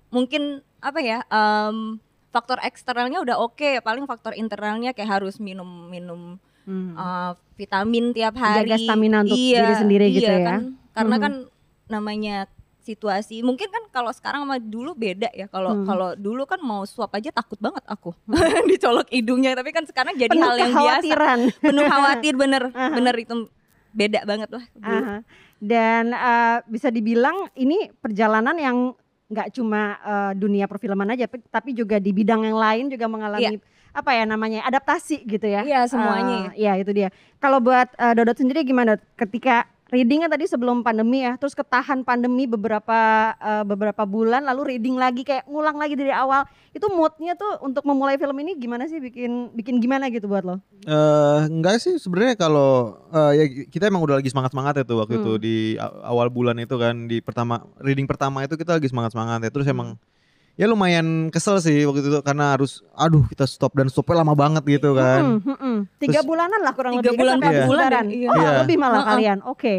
mungkin 0.09 0.43
apa 0.79 0.99
ya 0.99 1.21
em, 1.29 2.01
faktor 2.29 2.61
eksternalnya 2.61 3.21
udah 3.21 3.37
oke 3.39 3.81
paling 3.81 4.05
faktor 4.05 4.33
internalnya 4.33 4.93
kayak 4.93 5.21
harus 5.21 5.37
minum 5.39 5.89
minum 5.89 6.37
Hmm. 6.69 6.93
uh, 6.95 7.33
vitamin 7.57 8.13
tiap 8.13 8.37
hari. 8.37 8.69
stamina 8.77 9.25
untuk 9.25 9.41
diri 9.41 9.73
sendiri 9.75 10.07
gitu 10.13 10.29
ya. 10.29 10.45
Kan? 10.45 10.61
Karena 10.93 11.17
Mhm. 11.17 11.23
kan 11.25 11.33
namanya 11.89 12.37
situasi 12.79 13.41
mungkin 13.41 13.69
kan 13.69 13.89
kalau 13.89 14.13
sekarang 14.13 14.45
sama 14.45 14.61
dulu 14.61 14.93
beda 14.93 15.33
ya. 15.33 15.49
Kalau 15.49 15.73
Hmm. 15.73 15.85
kalau 15.85 16.13
dulu 16.13 16.45
kan 16.45 16.61
mau 16.61 16.85
swab 16.85 17.09
aja 17.13 17.33
takut 17.33 17.57
banget 17.57 17.81
aku 17.85 18.13
dicolok 18.69 19.09
hidungnya, 19.09 19.57
tapi 19.57 19.73
kan 19.73 19.85
sekarang 19.85 20.17
jadi 20.17 20.29
Penuh 20.29 20.45
hal 20.45 20.57
yang 20.61 20.73
biasa. 20.77 21.15
Penuh 21.73 21.85
khawatir 21.89 22.35
bener, 22.37 22.63
Aha. 22.77 22.93
bener 22.93 23.17
itu 23.17 23.49
beda 23.89 24.21
banget 24.25 24.51
lah. 24.53 24.65
dulu. 24.77 24.93
Aha. 25.01 25.17
Dan 25.59 26.05
eh, 26.13 26.57
bisa 26.69 26.93
dibilang 26.93 27.49
ini 27.55 27.89
perjalanan 27.95 28.55
yang 28.55 28.93
nggak 29.29 29.53
cuma 29.53 29.97
eh, 30.01 30.33
dunia 30.37 30.65
perfilman 30.65 31.13
aja, 31.13 31.29
tapi 31.29 31.77
juga 31.77 32.01
di 32.01 32.11
bidang 32.17 32.49
yang 32.49 32.59
lain 32.59 32.85
juga 32.89 33.07
mengalami 33.07 33.61
apa 33.93 34.11
ya 34.15 34.25
namanya 34.29 34.61
adaptasi 34.69 35.25
gitu 35.25 35.47
ya. 35.49 35.65
Iya, 35.65 35.81
semuanya 35.89 36.53
Eh, 36.55 36.65
Iya 36.65 36.73
itu 36.81 36.91
dia. 36.93 37.09
Kalau 37.41 37.59
buat 37.61 37.89
eh, 37.97 38.13
Dodot 38.17 38.37
sendiri 38.37 38.65
gimana? 38.65 38.97
Ketika 39.17 39.69
readingnya 39.89 40.29
tadi 40.29 40.45
sebelum 40.45 40.81
pandemi 40.81 41.25
ya, 41.25 41.37
terus 41.37 41.57
ketahan 41.57 42.05
pandemi 42.05 42.45
beberapa 42.45 43.33
eh, 43.37 43.65
beberapa 43.65 44.05
bulan, 44.05 44.45
lalu 44.45 44.77
reading 44.77 44.97
lagi 44.97 45.25
kayak 45.25 45.49
ngulang 45.49 45.77
lagi 45.77 45.97
dari 45.97 46.13
awal. 46.13 46.45
Itu 46.77 46.93
moodnya 46.93 47.35
tuh 47.35 47.59
untuk 47.65 47.83
memulai 47.89 48.21
film 48.21 48.37
ini 48.41 48.55
gimana 48.55 48.85
sih? 48.85 49.01
Bikin 49.01 49.57
bikin 49.57 49.81
gimana 49.81 50.13
gitu 50.13 50.29
buat 50.29 50.45
lo? 50.45 50.61
Eh, 50.85 51.39
enggak 51.49 51.81
sih 51.81 51.97
sebenarnya 51.97 52.37
kalau 52.37 53.01
eh, 53.11 53.33
ya 53.35 53.45
kita 53.67 53.89
emang 53.89 54.05
udah 54.05 54.21
lagi 54.21 54.29
semangat 54.29 54.53
semangat 54.53 54.75
ya 54.81 54.85
tuh 54.85 55.01
waktu 55.01 55.17
Hmm. 55.19 55.25
itu 55.25 55.33
di 55.41 55.57
awal 56.05 56.29
bulan 56.29 56.61
itu 56.61 56.77
kan 56.77 57.09
di 57.09 57.19
pertama 57.19 57.65
reading 57.81 58.05
pertama 58.07 58.45
itu 58.45 58.55
kita 58.55 58.77
lagi 58.77 58.87
semangat 58.87 59.17
semangat 59.17 59.43
ya 59.43 59.51
terus 59.51 59.67
Hmm. 59.67 59.97
Ya 60.59 60.67
lumayan 60.67 61.31
kesel 61.31 61.57
sih 61.57 61.87
waktu 61.87 62.03
itu 62.03 62.19
karena 62.21 62.53
harus 62.53 62.83
aduh 62.93 63.23
kita 63.25 63.47
stop 63.47 63.73
dan 63.73 63.87
stopnya 63.87 64.19
lama 64.19 64.35
banget 64.35 64.67
gitu 64.69 64.91
kan 64.93 65.23
Hmm, 65.23 65.41
hmm, 65.41 65.57
hmm. 65.57 65.79
Tiga 65.97 66.19
Terus- 66.19 66.27
bulanan 66.27 66.61
lah 66.61 66.73
kurang 66.75 66.93
Tiga 66.95 67.09
lebih. 67.09 67.19
bulan, 67.21 67.35
kan 67.35 67.41
sampai 67.41 67.55
empat 67.55 67.71
bulan 67.71 67.89
deh, 67.89 68.05
iya. 68.13 68.29
Oh 68.29 68.35
Iya. 68.37 68.51
lebih 68.61 68.77
malah 68.77 68.95
Heeh. 68.97 69.09
kalian. 69.09 69.39
Oke. 69.47 69.75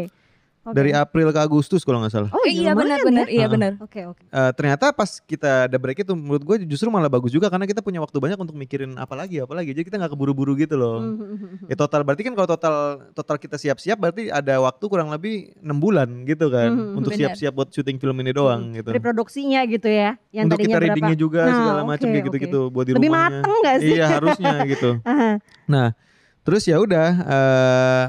Oke. 0.60 0.76
dari 0.76 0.92
April 0.92 1.28
ke 1.28 1.40
Agustus 1.40 1.80
kalau 1.80 1.98
nggak 1.98 2.12
salah 2.12 2.28
Oh 2.30 2.44
Eh, 2.44 2.52
iya 2.54 2.72
benar-benar, 2.72 3.26
ya. 3.26 3.32
iya 3.32 3.46
benar. 3.46 3.72
Oke 3.78 4.04
oke. 4.04 4.20
Eh, 4.22 4.50
ternyata 4.52 4.90
pas 4.90 5.08
kita 5.18 5.64
ada 5.64 5.76
break 5.76 6.02
itu 6.02 6.12
menurut 6.12 6.42
gue 6.42 6.56
justru 6.66 6.86
malah 6.86 7.08
bagus 7.08 7.30
juga 7.30 7.46
karena 7.46 7.64
kita 7.64 7.80
punya 7.80 7.96
waktu 7.96 8.12
banyak 8.14 8.36
untuk 8.36 8.52
mikirin 8.52 8.92
apa 8.94 9.14
lagi 9.14 9.38
apa 9.38 9.48
lagi 9.50 9.70
jadi 9.70 9.82
kita 9.82 9.96
nggak 9.96 10.12
keburu-buru 10.12 10.52
gitu 10.54 10.74
loh 10.74 11.00
Hmm, 11.00 11.16
hmm, 11.16 11.36
hmm. 11.56 11.66
Ya 11.66 11.74
total 11.74 12.00
berarti 12.02 12.22
kan 12.22 12.34
kalau 12.34 12.44
total 12.46 12.74
total 13.10 13.36
kita 13.36 13.56
siap-siap 13.56 13.96
berarti 13.96 14.28
ada 14.28 14.60
waktu 14.60 14.84
kurang 14.84 15.08
lebih 15.08 15.32
enam 15.58 15.76
bulan 15.76 16.08
gitu 16.24 16.46
kan 16.46 16.68
Hmm, 16.68 16.92
untuk 16.94 17.12
siap-siap 17.12 17.50
buat 17.50 17.68
syuting 17.70 17.96
film 17.96 18.16
ini 18.18 18.30
doang 18.30 18.72
gitu. 18.72 18.90
Reproduksinya 18.90 19.64
gitu 19.64 19.86
ya. 19.86 20.20
Yang 20.30 20.44
untuk 20.46 20.56
tadinya 20.56 20.68
kita 20.68 20.76
berapa? 20.76 20.84
readingnya 20.90 21.16
juga 21.16 21.40
Nah, 21.42 21.56
segala 21.56 21.80
macam 21.82 22.04
oke, 22.04 22.12
kayak 22.12 22.24
gitu-gitu 22.26 22.60
buat 22.68 22.84
di 22.84 22.92
Lebih 22.92 23.08
rumahnya. 23.08 23.40
mateng 23.40 23.58
gak 23.62 23.76
sih? 23.80 23.90
Iya 23.90 24.04
harusnya 24.10 24.52
gitu. 24.66 24.90
Aha. 25.08 25.86
Terus 26.40 26.62
ya 26.64 26.76
udah 26.76 27.08
eh 27.22 28.04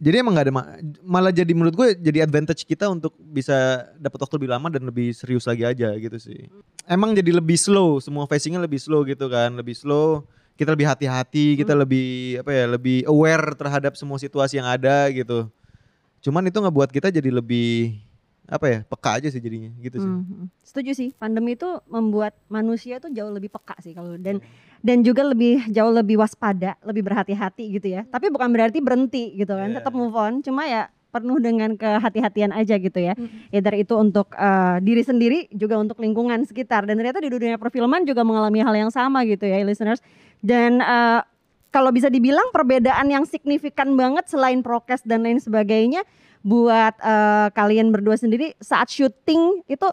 jadi 0.00 0.24
emang 0.24 0.32
nggak 0.32 0.46
ada 0.48 0.54
ma- 0.56 0.70
malah 1.04 1.28
jadi 1.28 1.52
menurut 1.52 1.76
gue 1.76 1.88
jadi 2.00 2.24
advantage 2.24 2.64
kita 2.64 2.88
untuk 2.88 3.12
bisa 3.20 3.84
dapat 4.00 4.16
waktu 4.16 4.34
lebih 4.40 4.50
lama 4.50 4.72
dan 4.72 4.88
lebih 4.88 5.12
serius 5.12 5.44
lagi 5.44 5.68
aja 5.68 5.92
gitu 6.00 6.16
sih. 6.16 6.48
Emang 6.88 7.12
jadi 7.12 7.36
lebih 7.36 7.60
slow 7.60 8.00
semua 8.00 8.24
facingnya 8.24 8.64
lebih 8.64 8.80
slow 8.80 9.04
gitu 9.04 9.28
kan 9.28 9.52
lebih 9.52 9.76
slow 9.76 10.24
kita 10.56 10.76
lebih 10.76 10.92
hati-hati, 10.92 11.56
kita 11.56 11.72
lebih 11.72 12.40
apa 12.44 12.52
ya, 12.52 12.64
lebih 12.68 13.08
aware 13.08 13.56
terhadap 13.56 13.96
semua 13.96 14.20
situasi 14.20 14.60
yang 14.60 14.68
ada 14.68 15.08
gitu. 15.08 15.48
Cuman 16.20 16.44
itu 16.44 16.60
ngebuat 16.60 16.92
kita 16.92 17.08
jadi 17.08 17.32
lebih 17.32 17.96
apa 18.50 18.66
ya, 18.66 18.78
peka 18.82 19.10
aja 19.22 19.28
sih 19.30 19.38
jadinya 19.38 19.70
gitu 19.78 20.02
sih. 20.02 20.10
Mhm. 20.10 20.50
Setuju 20.66 20.90
sih, 20.90 21.08
pandemi 21.14 21.54
itu 21.54 21.78
membuat 21.86 22.34
manusia 22.50 22.98
itu 22.98 23.06
jauh 23.14 23.30
lebih 23.30 23.46
peka 23.46 23.78
sih 23.78 23.94
kalau 23.94 24.18
dan 24.18 24.42
dan 24.82 25.06
juga 25.06 25.22
lebih 25.22 25.70
jauh 25.70 25.94
lebih 25.94 26.18
waspada, 26.18 26.74
lebih 26.82 27.06
berhati-hati 27.06 27.78
gitu 27.78 27.88
ya. 27.94 28.02
Tapi 28.10 28.26
bukan 28.28 28.50
berarti 28.50 28.82
berhenti 28.82 29.38
gitu 29.38 29.54
kan, 29.54 29.70
Iya. 29.70 29.78
tetap 29.78 29.94
move 29.94 30.16
on. 30.18 30.42
Cuma 30.42 30.66
ya 30.66 30.90
penuh 31.10 31.38
dengan 31.42 31.74
kehati-hatian 31.74 32.50
aja 32.54 32.74
gitu 32.78 32.98
ya. 32.98 33.14
Mm. 33.18 33.54
Either 33.54 33.74
itu 33.78 33.94
untuk 33.98 34.34
eh, 34.34 34.76
diri 34.82 35.02
sendiri 35.02 35.38
juga 35.54 35.78
untuk 35.78 35.98
lingkungan 36.02 36.42
sekitar. 36.46 36.86
Dan 36.86 36.98
ternyata 36.98 37.22
di 37.22 37.30
dunia 37.30 37.54
perfilman 37.58 38.02
juga 38.02 38.26
mengalami 38.26 38.62
hal 38.62 38.74
yang 38.74 38.90
sama 38.90 39.22
gitu 39.26 39.46
ya, 39.46 39.62
listeners. 39.62 40.02
Dan 40.42 40.82
eh, 40.82 41.20
kalau 41.70 41.94
bisa 41.94 42.10
dibilang 42.10 42.50
perbedaan 42.50 43.06
yang 43.10 43.22
signifikan 43.26 43.94
banget 43.94 44.26
selain 44.26 44.58
prokes 44.62 45.06
dan 45.06 45.22
lain 45.22 45.38
sebagainya 45.38 46.02
buat 46.40 46.94
eh, 47.00 47.48
kalian 47.52 47.92
berdua 47.92 48.16
sendiri 48.16 48.56
saat 48.60 48.88
syuting 48.88 49.64
itu 49.68 49.88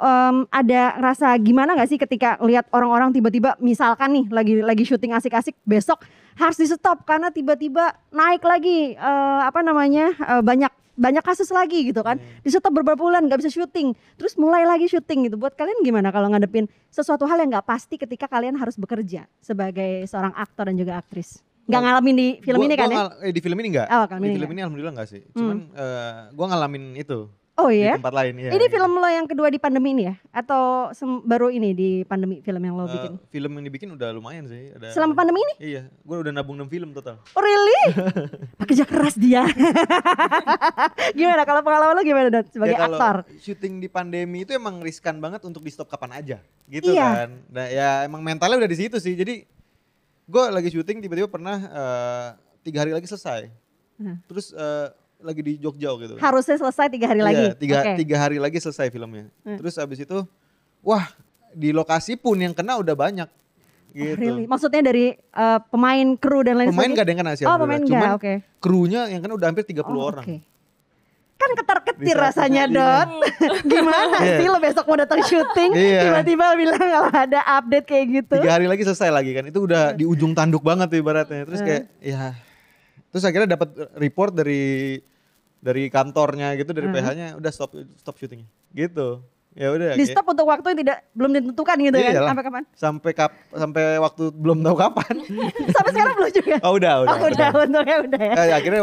em, 0.00 0.48
ada 0.48 0.96
rasa 0.96 1.36
gimana 1.36 1.76
nggak 1.76 1.90
sih 1.92 2.00
ketika 2.00 2.40
lihat 2.40 2.66
orang-orang 2.72 3.12
tiba-tiba 3.12 3.54
misalkan 3.60 4.16
nih 4.16 4.24
lagi 4.32 4.54
lagi 4.64 4.84
syuting 4.88 5.12
asik-asik 5.12 5.54
besok 5.68 6.00
harus 6.40 6.56
di 6.56 6.66
stop 6.66 7.04
karena 7.04 7.28
tiba-tiba 7.28 7.92
naik 8.10 8.40
lagi 8.40 8.96
eh, 8.96 9.40
apa 9.44 9.60
namanya 9.60 10.12
eh, 10.16 10.42
banyak 10.42 10.72
banyak 11.00 11.24
kasus 11.24 11.48
lagi 11.48 11.88
gitu 11.88 12.04
kan. 12.04 12.20
Di 12.44 12.52
stop 12.52 12.76
beberapa 12.76 13.00
bulan 13.00 13.24
nggak 13.24 13.40
bisa 13.40 13.48
syuting. 13.48 13.96
Terus 14.20 14.36
mulai 14.36 14.68
lagi 14.68 14.84
syuting 14.84 15.32
gitu. 15.32 15.40
Buat 15.40 15.56
kalian 15.56 15.80
gimana 15.80 16.12
kalau 16.12 16.28
ngadepin 16.28 16.68
sesuatu 16.92 17.24
hal 17.24 17.40
yang 17.40 17.56
nggak 17.56 17.64
pasti 17.64 17.96
ketika 17.96 18.28
kalian 18.28 18.60
harus 18.60 18.76
bekerja 18.76 19.24
sebagai 19.40 20.04
seorang 20.04 20.36
aktor 20.36 20.68
dan 20.68 20.76
juga 20.76 21.00
aktris 21.00 21.40
Gua- 21.72 21.84
ngalamin 21.84 22.14
di 22.14 22.28
film 22.40 22.58
Gua- 22.58 22.66
ini 22.66 22.74
gua 22.74 22.80
kan 22.80 22.88
ya 22.88 22.96
ngal- 22.96 23.16
eh, 23.20 23.30
di 23.30 23.40
film 23.40 23.56
ini 23.56 23.68
enggak? 23.70 23.88
Oh, 23.88 24.04
di 24.04 24.10
ini 24.10 24.26
film 24.28 24.40
nggak. 24.40 24.50
ini 24.50 24.60
alhamdulillah 24.60 24.92
enggak 24.92 25.08
sih. 25.08 25.22
Cuman 25.30 25.58
eh, 25.70 26.12
gua 26.32 26.46
ngalamin 26.48 26.84
itu 26.96 27.20
oh 27.52 27.68
di 27.68 27.76
iya 27.76 27.92
tempat 27.92 28.14
lain 28.14 28.40
ya. 28.40 28.50
ini 28.50 28.66
film 28.66 28.92
lo 28.94 29.04
yang 29.04 29.28
kedua 29.28 29.46
di 29.46 29.60
pandemi 29.60 29.92
ini 29.92 30.08
ya 30.08 30.16
atau 30.32 30.88
baru 31.20 31.52
ini 31.52 31.70
di 31.70 31.88
pandemi 32.02 32.40
film 32.40 32.56
yang 32.58 32.72
lo 32.72 32.88
Eh, 32.88 32.90
bikin 32.90 33.12
film 33.28 33.50
yang 33.52 33.64
dibikin 33.66 33.88
udah 33.90 34.08
lumayan 34.10 34.48
sih. 34.48 34.72
Ada, 34.72 34.96
selama 34.96 35.12
pandemi 35.12 35.44
ini 35.44 35.54
Iya, 35.68 35.82
gua 36.00 36.24
udah 36.24 36.32
nabung 36.32 36.56
6 36.56 36.64
film 36.66 36.90
total. 36.90 37.20
Oh 37.30 37.42
really? 37.42 37.80
Kerja 38.64 38.82
keras 38.82 39.12
dia. 39.14 39.44
gimana 41.12 41.42
kalau 41.42 41.60
pengalaman 41.60 41.94
lo 41.94 42.02
gimana 42.02 42.28
Dot 42.30 42.46
sebagai 42.48 42.74
Ya, 42.74 42.86
aktor? 42.86 43.16
syuting 43.38 43.76
di 43.78 43.88
pandemi 43.88 44.42
itu 44.42 44.52
emang 44.52 44.80
riskan 44.80 45.18
banget 45.18 45.42
untuk 45.42 45.60
di 45.60 45.68
stop 45.68 45.86
kapan 45.86 46.16
aja 46.16 46.38
gitu 46.66 46.92
Iya. 46.92 47.08
kan 47.18 47.30
nah 47.50 47.66
ya 47.66 47.88
emang 48.04 48.22
mentalnya 48.22 48.56
udah 48.56 48.70
di 48.70 48.78
situ 48.78 48.96
sih 48.96 49.12
jadi 49.12 49.42
gue 50.30 50.44
lagi 50.48 50.68
syuting 50.70 50.98
tiba-tiba 51.00 51.26
pernah 51.26 51.58
eh, 51.58 52.28
tiga 52.62 52.78
hari 52.80 52.92
lagi 52.92 53.04
selesai 53.04 53.50
Hmm. 53.96 54.16
terus 54.24 54.48
eh, 54.50 54.88
lagi 55.20 55.44
di 55.44 55.52
Jogja 55.56 55.92
gitu 55.98 56.16
Harusnya 56.16 56.56
selesai 56.56 56.88
tiga 56.88 57.12
hari 57.12 57.20
lagi. 57.20 57.36
Iya, 57.42 57.52
tiga, 57.52 57.76
Oke. 57.78 57.92
tiga 58.00 58.16
hari 58.16 58.40
lagi 58.40 58.56
selesai 58.56 58.88
filmnya 58.88 59.28
Hmm. 59.42 59.58
terus 59.58 59.76
abis 59.76 60.00
itu 60.00 60.24
wah 60.80 61.04
di 61.52 61.68
lokasi 61.70 62.16
pun 62.16 62.32
yang 62.34 62.54
kena 62.54 62.78
udah 62.78 62.94
banyak 62.94 63.28
Oh, 63.90 63.98
gitu 63.98 64.16
really? 64.16 64.46
Maksudnya 64.46 64.80
dari 64.80 65.12
eh, 65.12 65.58
pemain 65.66 66.08
kru 66.14 66.40
dan 66.40 66.56
lain 66.56 66.70
pemain 66.70 66.88
gak 66.88 67.04
ada 67.04 67.10
yang 67.10 67.20
kena 67.20 67.32
sih 67.34 67.44
Oh 67.44 67.58
pemain 67.58 67.76
enggak, 67.76 68.12
oke. 68.16 68.32
krunya 68.56 69.02
yang 69.06 69.20
kena 69.20 69.34
udah 69.34 69.48
hampir 69.50 69.66
30 69.66 69.82
Oh, 69.84 70.08
orang 70.08 70.24
oke. 70.24 70.36
Kan 71.40 71.50
ketar-ketir 71.56 72.12
rasanya 72.14 72.64
iya. 72.64 72.70
Dot. 72.70 73.08
Gimana 73.72 74.16
Iya. 74.20 74.36
sih 74.36 74.46
lo 74.46 74.58
besok 74.58 74.84
mau 74.84 74.94
datang 74.94 75.20
syuting 75.20 75.72
Iya. 75.72 76.00
tiba-tiba 76.04 76.52
bilang 76.52 76.76
kalau 76.78 77.08
ada 77.08 77.40
update 77.56 77.86
kayak 77.86 78.06
gitu. 78.14 78.34
tiga 78.36 78.52
hari 78.52 78.68
lagi 78.68 78.84
selesai 78.84 79.08
lagi 79.08 79.32
kan 79.32 79.44
itu 79.44 79.58
udah 79.58 79.90
di 79.90 80.04
ujung 80.04 80.30
tanduk 80.30 80.60
banget 80.60 80.86
tuh 80.86 81.00
ibaratnya 81.00 81.42
terus 81.42 81.60
Eh. 81.60 81.66
kayak 81.66 81.82
ya 81.98 82.36
terus 83.08 83.24
akhirnya 83.24 83.48
dapat 83.50 83.68
report 83.96 84.36
dari 84.36 85.00
dari 85.58 85.88
kantornya 85.88 86.52
gitu 86.54 86.70
dari 86.70 86.86
Hmm. 86.86 86.94
PH-nya 86.94 87.26
udah 87.34 87.50
stop 87.50 87.72
stop 87.96 88.14
syutingnya 88.14 88.44
gitu 88.70 89.24
ya 89.58 89.68
udah 89.74 89.98
Di 89.98 90.04
stop 90.06 90.26
untuk 90.30 90.46
waktu 90.46 90.66
yang 90.72 90.78
tidak 90.86 90.98
belum 91.10 91.30
ditentukan 91.34 91.76
gitu 91.82 91.96
kan? 91.98 92.12
Iyalah. 92.14 92.28
Sampai 92.30 92.44
kapan? 92.46 92.62
sampai 92.74 93.10
kap 93.12 93.32
sampai 93.50 93.84
waktu 93.98 94.24
belum 94.30 94.58
tahu 94.62 94.76
kapan 94.78 95.14
Sampai 95.74 95.90
sekarang 95.90 96.14
belum 96.14 96.30
juga. 96.30 96.56
oh 96.62 96.72
udah 96.78 96.94
udah, 97.02 97.14
Oh, 97.18 97.28
udah, 97.28 97.48
untungnya 97.66 97.96
udah 98.06 98.20
ya. 98.22 98.34
Eh, 98.38 98.52
akhirnya 98.54 98.80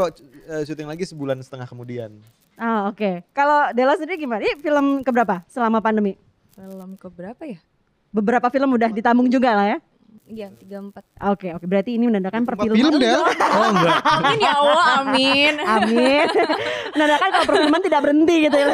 eh, 0.51 0.62
syuting 0.67 0.88
lagi 0.88 1.03
sebulan 1.07 1.39
setengah 1.39 1.67
kemudian 1.67 2.12
Ah 2.57 2.89
oke. 2.89 3.21
Kalau 3.38 3.69
Della 3.69 3.93
sendiri 3.93 4.17
gimana? 4.17 4.41
Ini 4.41 4.57
film 4.57 5.05
keberapa 5.05 5.45
selama 5.45 5.77
pandemi? 5.77 6.17
Film 6.57 6.97
keberapa 6.97 7.45
ya? 7.45 7.62
Beberapa 8.09 8.50
film 8.50 8.74
udah 8.74 8.89
ditambung 8.89 9.29
juga 9.29 9.53
lah 9.53 9.65
ya. 9.71 9.79
Iya, 10.27 10.51
tiga 10.60 10.84
empat. 10.84 11.07
Oke 11.31 11.55
oke. 11.55 11.63
Berarti 11.63 11.96
ini 11.96 12.12
menandakan 12.12 12.43
perfilman. 12.43 12.75
film 12.75 12.93
deh 13.00 13.15
oh 13.15 13.67
enggak 13.72 14.00
Amin 14.03 14.38
ya 14.43 14.53
Allah, 14.60 14.86
amin. 15.03 15.53
Amin. 15.63 16.27
menandakan 16.93 17.27
kalau 17.31 17.46
perfilman 17.48 17.81
tidak 17.81 18.00
berhenti 18.03 18.36
gitu 18.51 18.57
ya. 18.60 18.67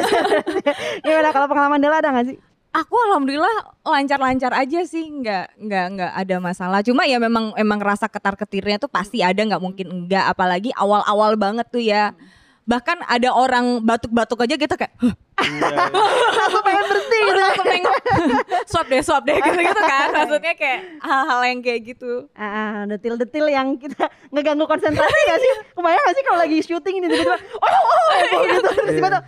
Gimana 1.06 1.30
kalau 1.30 1.46
pengalaman 1.46 1.78
Della 1.78 2.02
ada 2.02 2.10
nggak 2.10 2.26
sih? 2.26 2.36
Aku 2.74 2.98
alhamdulillah 3.06 3.86
lancar-lancar 3.86 4.50
aja 4.50 4.82
sih, 4.82 5.06
nggak 5.06 5.62
nggak 5.62 5.86
nggak 5.94 6.12
ada 6.26 6.36
masalah. 6.42 6.82
Cuma 6.82 7.06
ya 7.06 7.22
memang 7.22 7.54
emang 7.54 7.78
rasa 7.78 8.10
ketar-ketirnya 8.10 8.82
tuh 8.82 8.90
pasti 8.90 9.22
ada, 9.22 9.38
nggak 9.38 9.62
mungkin 9.62 9.86
enggak. 9.94 10.26
Apalagi 10.34 10.74
awal-awal 10.74 11.38
banget 11.38 11.70
tuh 11.70 11.78
ya. 11.78 12.18
Bahkan 12.66 13.06
ada 13.06 13.30
orang 13.30 13.78
batuk-batuk 13.78 14.42
aja 14.42 14.58
kita 14.58 14.74
kayak 14.74 14.90
"Hah, 14.98 15.14
Iya, 15.44 15.68
iya. 15.68 15.86
Langsung 16.40 16.62
pengen 16.64 16.84
berhenti 16.88 17.18
gitu. 17.20 17.40
langsung 17.40 17.66
pengen 17.68 17.92
swab 18.70 18.86
deh, 18.88 19.00
swab 19.04 19.22
deh 19.28 19.36
gitu-gitu 19.36 19.80
kan. 19.84 20.08
Maksudnya 20.12 20.54
kayak 20.56 20.80
hal-hal 21.04 21.40
yang 21.44 21.58
kayak 21.60 21.80
gitu. 21.94 22.12
Ah, 22.32 22.88
detil-detil 22.88 23.46
yang 23.52 23.76
kita 23.76 24.08
ngeganggu 24.32 24.64
konsentrasi 24.64 25.20
gak 25.28 25.40
sih? 25.40 25.52
Kebayang 25.76 26.02
gak 26.02 26.14
sih 26.16 26.24
kalau 26.24 26.38
lagi 26.40 26.56
syuting 26.64 26.94
ini 27.02 27.06
tiba-tiba 27.12 27.36
oh, 27.36 27.68
oh, 27.68 27.84
oh, 27.84 28.40
gitu 28.48 28.58
terus 28.64 28.76
tiba-tiba 28.80 29.08
tuh, 29.20 29.22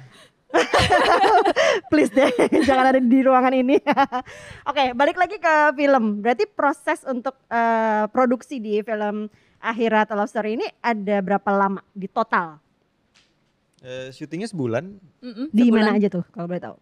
Please 1.91 2.13
deh, 2.15 2.31
jangan 2.65 2.95
ada 2.95 3.01
di 3.03 3.19
ruangan 3.21 3.53
ini. 3.53 3.77
Oke, 4.71 4.95
balik 4.95 5.19
lagi 5.19 5.37
ke 5.37 5.55
film. 5.75 6.23
Berarti 6.23 6.45
proses 6.49 7.03
untuk 7.05 7.37
eh, 7.51 8.05
produksi 8.11 8.63
di 8.63 8.81
film 8.81 9.29
Akhirat 9.61 10.13
Love 10.15 10.31
Story 10.31 10.57
ini 10.61 10.67
ada 10.81 11.19
berapa 11.21 11.51
lama 11.51 11.83
di 11.93 12.07
total? 12.07 12.66
Eh, 13.87 14.11
syutingnya 14.11 14.47
sebulan 14.47 14.99
Mm-mm, 15.21 15.47
Di 15.49 15.63
sebulan. 15.65 15.79
mana 15.87 15.95
aja 15.95 16.09
tuh 16.11 16.27
kalau 16.29 16.47
boleh 16.47 16.59
tahu? 16.61 16.75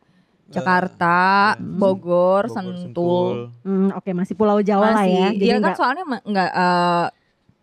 Jakarta, 0.47 1.17
Eh, 1.53 1.61
Bogor, 1.75 2.45
Bogor, 2.45 2.45
Sentul. 2.51 3.37
Hmm, 3.61 3.93
Oke, 3.93 4.13
masih 4.13 4.33
Pulau 4.33 4.61
Jawa 4.61 4.89
lah 4.91 5.05
ya. 5.05 5.29
Masih, 5.29 5.35
Jadi 5.35 5.41
iya 5.43 5.55
kan 5.55 5.61
nggak- 5.63 5.77
soalnya 5.77 6.05
ma- 6.07 6.21
nggak 6.23 6.51
eh, 6.51 7.07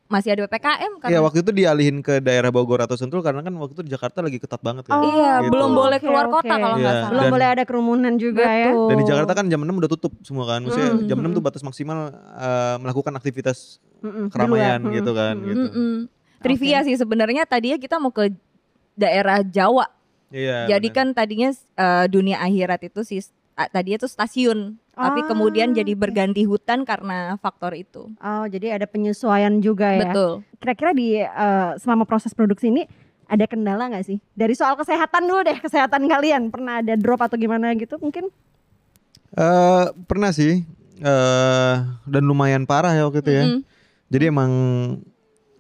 masih 0.07 0.29
ada 0.29 0.41
PPKM 0.43 0.93
kan. 0.99 1.07
Iya 1.07 1.19
waktu 1.19 1.39
itu 1.39 1.51
dialihin 1.51 1.97
ke 1.99 2.19
daerah 2.19 2.49
Bogor 2.49 2.81
atau 2.81 2.93
Sentul 2.93 3.21
karena 3.21 3.39
kan 3.39 3.53
waktu 3.55 3.73
itu 3.73 3.83
di 3.83 3.91
Jakarta 3.91 4.19
lagi 4.19 4.37
ketat 4.37 4.59
banget 4.59 4.83
kan. 4.83 4.93
Oh, 4.93 5.05
Iya, 5.07 5.33
gitu. 5.39 5.51
belum 5.51 5.71
boleh 5.71 5.97
keluar 5.97 6.25
oke. 6.27 6.33
kota 6.35 6.53
kalau 6.53 6.75
nggak 6.75 6.85
Iya. 6.87 6.99
salah. 6.99 7.09
belum 7.09 7.23
Dan- 7.23 7.33
boleh 7.33 7.47
ada 7.47 7.63
kerumunan 7.63 8.13
juga 8.15 8.45
ya. 8.45 8.69
Betul. 8.69 8.87
Dan 8.87 8.95
di 8.95 9.05
Jakarta 9.07 9.31
kan 9.31 9.45
jam 9.47 9.59
6 9.59 9.73
udah 9.75 9.89
tutup 9.89 10.13
semua 10.21 10.45
kan. 10.47 10.59
Maksudnya 10.61 10.91
Mm. 10.91 11.07
jam 11.07 11.17
6 11.17 11.31
tuh 11.31 11.41
batas 11.41 11.61
maksimal 11.61 11.99
eh, 12.35 12.75
melakukan 12.77 13.13
aktivitas 13.15 13.81
Mm-mm, 13.99 14.25
di 14.27 14.29
keramaian 14.29 14.79
luar. 14.79 14.93
gitu 14.93 15.11
kan 15.13 15.33
Mm-mm. 15.35 15.47
gitu. 15.47 15.65
Mm-mm. 15.71 15.93
Trivia 16.39 16.81
sih 16.81 16.93
sebenarnya 16.95 17.45
tadinya 17.45 17.77
kita 17.77 17.95
mau 17.95 18.09
ke 18.09 18.33
daerah 18.95 19.43
Jawa. 19.43 19.87
Iya. 20.31 20.77
Jadi 20.77 20.87
kan 20.95 21.11
tadinya 21.11 21.51
eh, 21.53 22.05
dunia 22.07 22.39
akhirat 22.39 22.87
itu 22.87 23.03
sih 23.03 23.19
ah, 23.59 23.67
tadinya 23.67 23.99
tuh 23.99 24.11
stasiun, 24.11 24.79
tapi 24.95 25.19
Ah, 25.23 25.27
kemudian 25.27 25.75
jadi 25.75 25.91
berganti 25.91 26.47
hutan 26.47 26.87
karena 26.87 27.35
faktor 27.43 27.75
itu. 27.75 28.07
Oh, 28.19 28.45
jadi 28.47 28.79
ada 28.79 28.87
penyesuaian 28.87 29.59
juga 29.59 29.91
ya. 29.91 30.11
Betul. 30.11 30.31
Kira-kira 30.63 30.91
di 30.95 31.19
eh, 31.19 31.71
selama 31.83 32.07
proses 32.07 32.31
produksi 32.31 32.71
ini 32.71 32.87
ada 33.27 33.43
kendala 33.47 33.91
nggak 33.91 34.05
sih? 34.07 34.17
Dari 34.35 34.55
soal 34.55 34.75
kesehatan 34.79 35.27
dulu 35.27 35.41
deh, 35.47 35.57
kesehatan 35.59 36.07
kalian 36.07 36.51
pernah 36.51 36.79
ada 36.83 36.95
drop 36.95 37.23
atau 37.23 37.35
gimana 37.35 37.71
gitu 37.75 37.99
mungkin? 37.99 38.31
Eh, 39.31 39.85
pernah 40.07 40.31
sih 40.35 40.63
eh 41.01 41.75
dan 42.05 42.23
lumayan 42.29 42.69
parah 42.69 42.93
ya 42.93 43.09
waktu 43.09 43.25
itu 43.25 43.31
ya. 43.31 43.43
Mm-mm. 43.47 43.61
Jadi 44.11 44.23
emang 44.27 44.51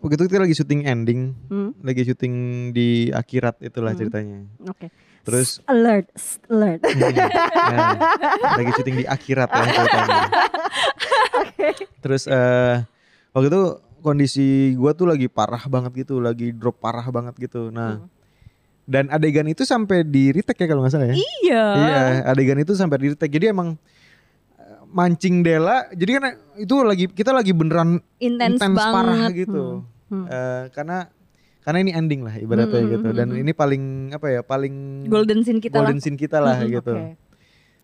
waktu 0.01 0.15
itu 0.15 0.25
kita 0.27 0.41
lagi 0.41 0.53
syuting 0.53 0.81
ending, 0.83 1.21
Hmm, 1.45 1.71
lagi 1.79 2.01
syuting 2.03 2.33
di 2.71 2.87
akhirat 3.09 3.61
itulah 3.61 3.91
Hmm. 3.91 3.99
ceritanya. 3.99 4.39
Oke. 4.65 4.89
Terus 5.21 5.61
Alert, 5.63 6.09
s- 6.11 6.41
alert. 6.47 6.81
Hmm, 6.81 7.13
nah, 7.69 7.93
lagi 8.55 8.71
syuting 8.73 8.95
di 8.97 9.05
akhirat 9.05 9.47
ya 9.47 9.63
ceritanya. 9.71 10.21
Terus 12.03 12.25
eh 12.25 12.81
waktu 13.31 13.47
itu 13.47 13.61
kondisi 14.01 14.47
gua 14.73 14.91
tuh 14.91 15.05
lagi 15.05 15.29
parah 15.29 15.61
banget 15.63 16.01
gitu, 16.01 16.17
lagi 16.17 16.49
drop 16.51 16.81
parah 16.81 17.05
banget 17.07 17.37
gitu. 17.39 17.69
Nah, 17.69 18.01
dan 18.83 19.07
adegan 19.07 19.45
itu 19.45 19.61
sampai 19.61 20.01
di 20.01 20.33
retake 20.33 20.57
ya 20.57 20.67
kalau 20.67 20.81
nggak 20.81 20.91
salah 20.91 21.07
ya. 21.07 21.15
Iya. 21.15 21.63
Iya, 21.77 22.01
adegan 22.27 22.57
itu 22.57 22.73
sampai 22.73 22.97
di 22.97 23.07
retake. 23.13 23.29
Jadi 23.31 23.45
emang 23.47 23.77
eh, 24.57 24.81
mancing 24.89 25.45
Dela. 25.45 25.85
Jadi 25.91 26.11
kan 26.11 26.23
itu 26.57 26.75
lagi 26.81 27.05
kita 27.07 27.29
lagi 27.29 27.53
beneran 27.53 28.01
Intens 28.17 28.57
parah 28.57 29.29
gitu. 29.29 29.85
Hmm. 29.85 29.90
Eh, 30.11 30.63
karena 30.69 31.07
karena 31.61 31.77
ini 31.79 31.91
ending 31.91 32.21
lah 32.21 32.35
ibaratnya 32.35 32.79
Hmm, 32.79 32.91
gitu. 32.91 33.07
hmm, 33.07 33.15
Dan 33.15 33.27
hmm. 33.31 33.41
ini 33.41 33.51
paling 33.51 33.83
apa 34.11 34.27
ya? 34.27 34.41
Paling 34.41 34.75
Golden 35.07 35.39
scene 35.41 35.57
kita 35.57 35.77
golden 35.77 35.97
lah. 35.97 36.03
scene 36.03 36.17
kita 36.17 36.37
lah 36.37 36.57
Mm-mm, 36.57 36.73
gitu. 36.73 36.93
Oke. 36.93 37.09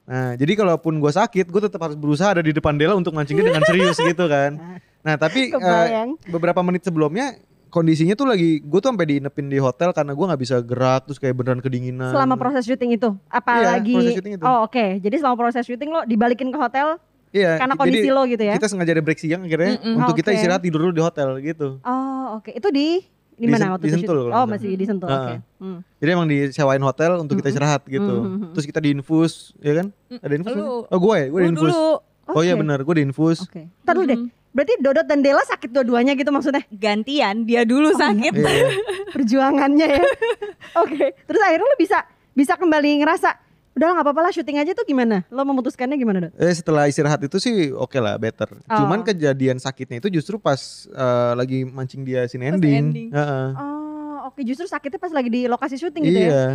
Nah, 0.07 0.31
jadi 0.33 0.53
kalaupun 0.55 0.97
gue 0.97 1.11
sakit, 1.11 1.45
gue 1.45 1.61
tetap 1.61 1.83
harus 1.83 1.93
berusaha 1.93 2.31
ada 2.31 2.39
di 2.39 2.51
depan 2.51 2.73
Dela 2.73 2.95
untuk 2.95 3.11
mancing 3.11 3.35
dia 3.35 3.45
dengan 3.45 3.59
serius 3.67 3.95
gitu 3.97 4.25
kan. 4.25 4.55
Nah, 4.99 5.15
tapi 5.15 5.51
Kebayang. 5.51 6.15
beberapa 6.25 6.63
menit 6.63 6.81
sebelumnya 6.81 7.35
kondisinya 7.67 8.15
tuh 8.15 8.23
lagi 8.25 8.63
gue 8.63 8.79
tuh 8.79 8.87
sampai 8.87 9.03
diinepin 9.05 9.45
di 9.45 9.59
hotel 9.59 9.91
karena 9.91 10.15
gue 10.15 10.25
nggak 10.25 10.39
bisa 10.39 10.63
gerak 10.63 11.03
terus 11.03 11.19
kayak 11.19 11.35
beneran 11.35 11.59
kedinginan. 11.59 12.09
Selama 12.09 12.33
proses 12.33 12.63
syuting 12.63 12.95
itu, 12.95 13.11
Iya, 13.11 13.35
apalagi 13.35 13.93
proses 13.93 14.15
syuting 14.15 14.33
itu. 14.33 14.43
Oh, 14.43 14.63
oke. 14.63 14.85
Jadi 14.97 15.15
selama 15.19 15.35
proses 15.37 15.63
syuting 15.63 15.89
lo 15.91 16.01
dibalikin 16.03 16.49
ke 16.49 16.57
hotel 16.57 16.95
Iya, 17.37 17.51
karena 17.61 17.73
jadi 17.77 17.81
kondisi 17.85 18.09
lo 18.09 18.21
gitu 18.25 18.43
ya. 18.43 18.53
Kita 18.57 18.67
sengaja 18.67 18.91
ada 18.97 19.03
break 19.05 19.19
siang 19.21 19.41
akhirnya 19.45 19.77
Mm-mm. 19.77 19.97
untuk 20.01 20.13
Oh, 20.13 20.17
kita 20.17 20.29
istirahat 20.33 20.61
tidur 20.65 20.79
dulu 20.89 20.93
di 20.97 21.03
hotel 21.05 21.37
gitu. 21.45 21.77
Oh, 21.85 22.41
oke. 22.41 22.49
Itu 22.49 22.73
di 22.73 23.05
di 23.37 23.45
mana 23.45 23.77
waktu 23.77 23.85
di 23.85 23.89
itu 23.93 23.97
Sentul 24.01 24.17
kalau 24.25 24.33
Oh, 24.33 24.45
masih 24.49 24.73
di 24.73 24.85
Sentul. 24.89 25.07
Oke. 25.13 25.37
Heeh. 25.37 25.39
Hmm. 25.61 25.79
Jadi 26.01 26.09
emang 26.09 26.25
disewain 26.25 26.81
hotel 26.81 27.11
untuk 27.21 27.37
kita 27.37 27.53
istirahat 27.53 27.85
gitu. 27.85 28.15
Mm-mm. 28.25 28.57
Terus 28.57 28.65
kita 28.65 28.79
diinfus, 28.81 29.53
ya 29.61 29.73
kan? 29.77 29.87
Ada 30.09 30.33
infus? 30.33 30.57
Lu. 30.57 30.89
Oh 30.89 30.97
gue, 30.97 31.17
ya? 31.21 31.25
gue 31.29 31.39
diinfus. 31.45 31.69
dulu 31.69 32.01
Oh 32.27 32.43
iya 32.43 32.59
benar, 32.59 32.83
gue 32.83 32.95
diinfus. 32.99 33.47
Oke. 33.47 33.71
Ntar 33.87 33.93
dulu 33.95 34.05
deh. 34.09 34.19
Berarti 34.51 34.73
Dodot 34.81 35.05
dan 35.05 35.21
Dela 35.21 35.43
sakit 35.45 35.69
dua-duanya 35.69 36.17
gitu 36.17 36.33
maksudnya? 36.33 36.65
gantian 36.73 37.45
dia 37.45 37.61
dulu 37.63 37.93
sakit. 37.93 38.33
Iya. 38.35 38.67
Perjuangannya 39.15 39.87
ya. 39.87 40.05
Oke. 40.81 41.13
Terus 41.13 41.41
akhirnya 41.45 41.67
lo 41.69 41.77
bisa 41.79 41.97
bisa 42.33 42.53
kembali 42.59 43.05
ngerasa 43.05 43.29
udah 43.77 43.87
nggak 43.93 44.05
apa-apa 44.09 44.21
lah 44.25 44.31
syuting 44.33 44.57
aja 44.57 44.73
tuh 44.73 44.81
gimana? 44.83 45.21
Lo 45.29 45.45
memutuskannya 45.45 45.95
gimana 45.95 46.17
Dot? 46.27 46.31
Eh 46.35 46.49
setelah 46.49 46.89
istirahat 46.89 47.21
itu 47.21 47.37
sih 47.37 47.69
oke 47.69 48.01
lah 48.01 48.17
better. 48.17 48.49
Oh. 48.65 48.77
Cuman 48.83 49.05
kejadian 49.05 49.61
sakitnya 49.61 50.01
itu 50.01 50.09
justru 50.09 50.41
pas 50.41 50.57
eh, 50.89 51.33
lagi 51.37 51.61
mancing 51.61 52.01
dia 52.01 52.25
scene 52.25 52.49
Pas 52.49 52.57
ending. 52.57 52.73
ending. 52.73 53.09
Heeh. 53.13 53.47
Oh, 53.53 54.33
oke 54.33 54.41
justru 54.41 54.65
sakitnya 54.65 54.97
pas 54.97 55.13
lagi 55.13 55.29
di 55.29 55.45
lokasi 55.45 55.77
syuting 55.77 56.01
gitu 56.01 56.19
iya. 56.25 56.33
ya. 56.33 56.45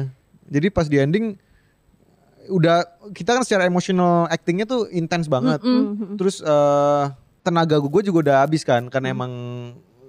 Jadi 0.50 0.66
pas 0.68 0.90
di 0.90 0.98
ending 0.98 1.38
udah 2.50 2.82
kita 3.14 3.38
kan 3.38 3.46
secara 3.46 3.70
emotional 3.70 4.26
actingnya 4.26 4.66
tuh 4.66 4.90
intens 4.90 5.30
banget. 5.30 5.62
Mm-mm. 5.62 5.94
Mhm. 5.94 6.14
Terus 6.18 6.42
eh, 6.42 7.04
tenaga 7.42 7.78
gue 7.78 8.02
juga 8.02 8.18
udah 8.30 8.36
habis 8.42 8.66
kan 8.66 8.90
karena 8.90 9.10
Hmm. 9.10 9.16
emang 9.16 9.32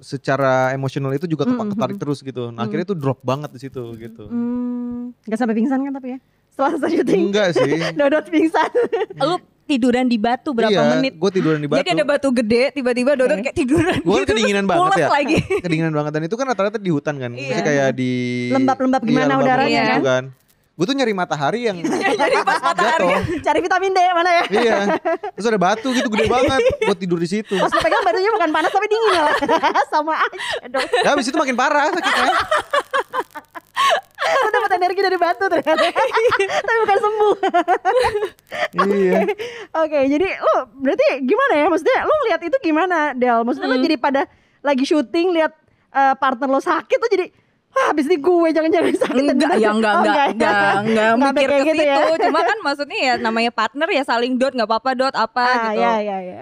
secara 0.04 0.76
emosional 0.76 1.16
itu 1.16 1.24
juga 1.26 1.48
Mm, 1.48 1.72
ketarik 1.72 1.96
mm, 1.96 2.02
terus 2.04 2.20
gitu. 2.20 2.52
Nah, 2.52 2.68
akhirnya 2.68 2.84
tuh 2.84 3.00
drop 3.00 3.24
banget 3.24 3.56
di 3.56 3.60
situ 3.64 3.96
gitu. 3.96 4.28
Hmm, 4.28 5.16
nggak 5.24 5.40
sampai 5.40 5.56
pingsan 5.56 5.80
kan 5.80 5.96
tapi 5.96 6.18
ya? 6.18 6.20
Setelah 6.54 6.72
selesai 6.78 6.92
syuting, 7.02 7.22
Enggak 7.34 7.48
sih. 7.58 7.72
Dodot 8.00 8.26
pingsan. 8.30 8.70
Lu 9.18 9.36
tiduran 9.66 10.06
di 10.06 10.22
batu 10.22 10.54
berapa 10.54 10.70
iya, 10.70 10.86
menit? 10.94 11.18
Gue 11.18 11.32
tiduran 11.34 11.58
di 11.58 11.66
batu. 11.66 11.82
Jadi 11.82 11.90
ada 11.98 12.06
batu 12.06 12.30
gede, 12.30 12.64
tiba-tiba 12.78 13.18
Dodot 13.18 13.42
kayak 13.42 13.58
tiduran. 13.58 13.98
Gue 14.06 14.18
gitu, 14.22 14.30
kedinginan 14.38 14.70
banget 14.70 15.02
ya. 15.02 15.10
lagi. 15.10 15.38
kedinginan 15.66 15.94
banget 15.98 16.12
dan 16.14 16.22
itu 16.30 16.36
kan 16.38 16.46
rata-rata 16.46 16.78
di 16.78 16.92
hutan 16.94 17.16
kan. 17.18 17.32
Iya. 17.34 17.42
Maksudnya 17.42 17.66
kayak 17.66 17.90
di 17.98 18.12
Lembab-lembab 18.54 19.02
Iya, 19.02 19.10
gimana 19.10 19.26
lembab 19.34 19.46
udaranya 19.50 19.82
gitu 19.82 19.90
kan? 19.90 20.04
kan. 20.06 20.24
Gue 20.74 20.86
tuh 20.86 20.98
nyari 20.98 21.14
matahari 21.14 21.70
yang 21.70 21.78
Jadi 22.18 22.38
pas 22.42 22.58
matahari 22.58 23.06
jatuh. 23.06 23.46
Cari 23.46 23.60
vitamin 23.62 23.94
D 23.94 24.00
mana 24.10 24.30
ya? 24.32 24.44
iya. 24.50 24.78
Terus 25.32 25.46
ada 25.46 25.60
batu 25.62 25.88
gitu 25.90 26.10
gede 26.10 26.26
banget. 26.34 26.60
Gue 26.82 26.98
tidur 26.98 27.18
di 27.18 27.30
situ. 27.30 27.54
Pas 27.54 27.70
pegang 27.70 28.02
batunya 28.02 28.32
bukan 28.32 28.50
panas 28.50 28.70
tapi 28.70 28.88
dingin 28.88 29.12
malah. 29.14 29.38
Sama 29.94 30.18
aja 30.18 30.38
dong. 30.68 30.88
Ya 31.00 31.10
habis 31.14 31.30
itu 31.30 31.38
makin 31.38 31.54
parah 31.54 31.94
sakitnya. 31.94 32.34
Lo 34.24 34.50
dapat 34.50 34.72
energi 34.74 35.00
dari 35.00 35.18
batu 35.20 35.46
ternyata. 35.46 35.84
tapi 36.42 36.78
bukan 36.82 36.98
sembuh. 37.00 37.34
iya. 38.90 39.20
Oke, 39.78 40.00
jadi 40.08 40.28
lo 40.34 40.54
berarti 40.74 41.06
gimana 41.22 41.54
ya? 41.54 41.66
Maksudnya 41.70 41.98
lo 42.02 42.16
lihat 42.26 42.42
itu 42.42 42.58
gimana, 42.60 42.98
Del? 43.14 43.46
Maksudnya 43.46 43.68
lo 43.68 43.78
Hmm. 43.78 43.86
jadi 43.86 43.96
pada 43.96 44.22
lagi 44.64 44.84
syuting 44.84 45.36
lihat 45.36 45.54
eh, 45.92 46.16
partner 46.16 46.48
lo 46.48 46.58
sakit 46.58 46.98
tuh 46.98 47.12
jadi 47.12 47.26
Wah, 47.74 47.86
habis 47.90 48.06
ini 48.06 48.18
gue 48.18 48.50
jangan-jangan 48.52 48.94
sakit 48.96 49.24
Enggak, 49.24 49.34
bener." 49.50 49.58
ya 49.58 49.70
enggak, 49.72 49.94
Oh, 49.94 50.00
enggak, 50.00 50.26
enggak, 50.30 50.72
enggak 50.80 51.10
Nggak 51.12 51.34
mikir 51.34 51.48
kayak 51.48 51.58
ke 51.58 51.66
gitu 51.66 51.74
situ. 51.76 51.90
ya? 51.90 52.22
Cuma 52.22 52.40
kan 52.44 52.58
maksudnya 52.62 53.00
ya 53.00 53.14
namanya 53.18 53.52
partner 53.52 53.88
ya 53.90 54.04
saling 54.04 54.34
dot, 54.36 54.54
nggak 54.54 54.66
apa-apa 54.68 54.92
dot 54.94 55.16
apa 55.16 55.42
Ah, 55.42 55.56
gitu. 55.68 55.80
ya, 55.80 55.94
ya, 56.00 56.18
ya. 56.22 56.42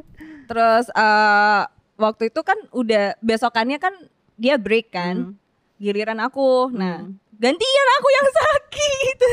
Terus 0.48 0.86
eh, 0.90 1.60
waktu 1.94 2.22
itu 2.26 2.40
kan 2.40 2.58
udah 2.70 3.14
besokannya 3.18 3.76
kan 3.76 3.92
dia 4.34 4.56
break 4.56 4.88
kan, 4.88 5.16
Hmm. 5.26 5.36
giliran 5.76 6.16
aku. 6.18 6.72
Nah, 6.72 7.04
Hmm. 7.04 7.20
gantian 7.34 7.88
aku 7.94 8.08
yang 8.10 8.28
sakit. 8.30 9.16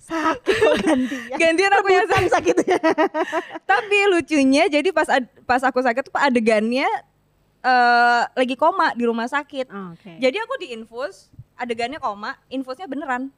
Sakit 0.00 0.56
gantinya. 0.80 1.36
gantian 1.36 1.72
aku 1.74 1.88
yang 1.88 2.08
sakit. 2.08 2.30
sakitnya. 2.32 2.78
Tapi 3.70 3.96
lucunya 4.08 4.64
jadi 4.66 4.88
pas 4.88 5.04
pas 5.44 5.60
aku 5.60 5.78
sakit 5.78 6.02
tuh 6.02 6.16
adegannya 6.16 6.88
eh 7.60 8.22
lagi 8.28 8.54
koma 8.54 8.92
di 8.92 9.02
rumah 9.02 9.26
sakit. 9.26 9.66
Oke. 9.66 10.12
Jadi 10.16 10.36
aku 10.36 10.54
diinfus, 10.58 11.28
adegannya 11.54 11.98
koma, 11.98 12.38
infusnya 12.48 12.84
beneran. 12.84 13.30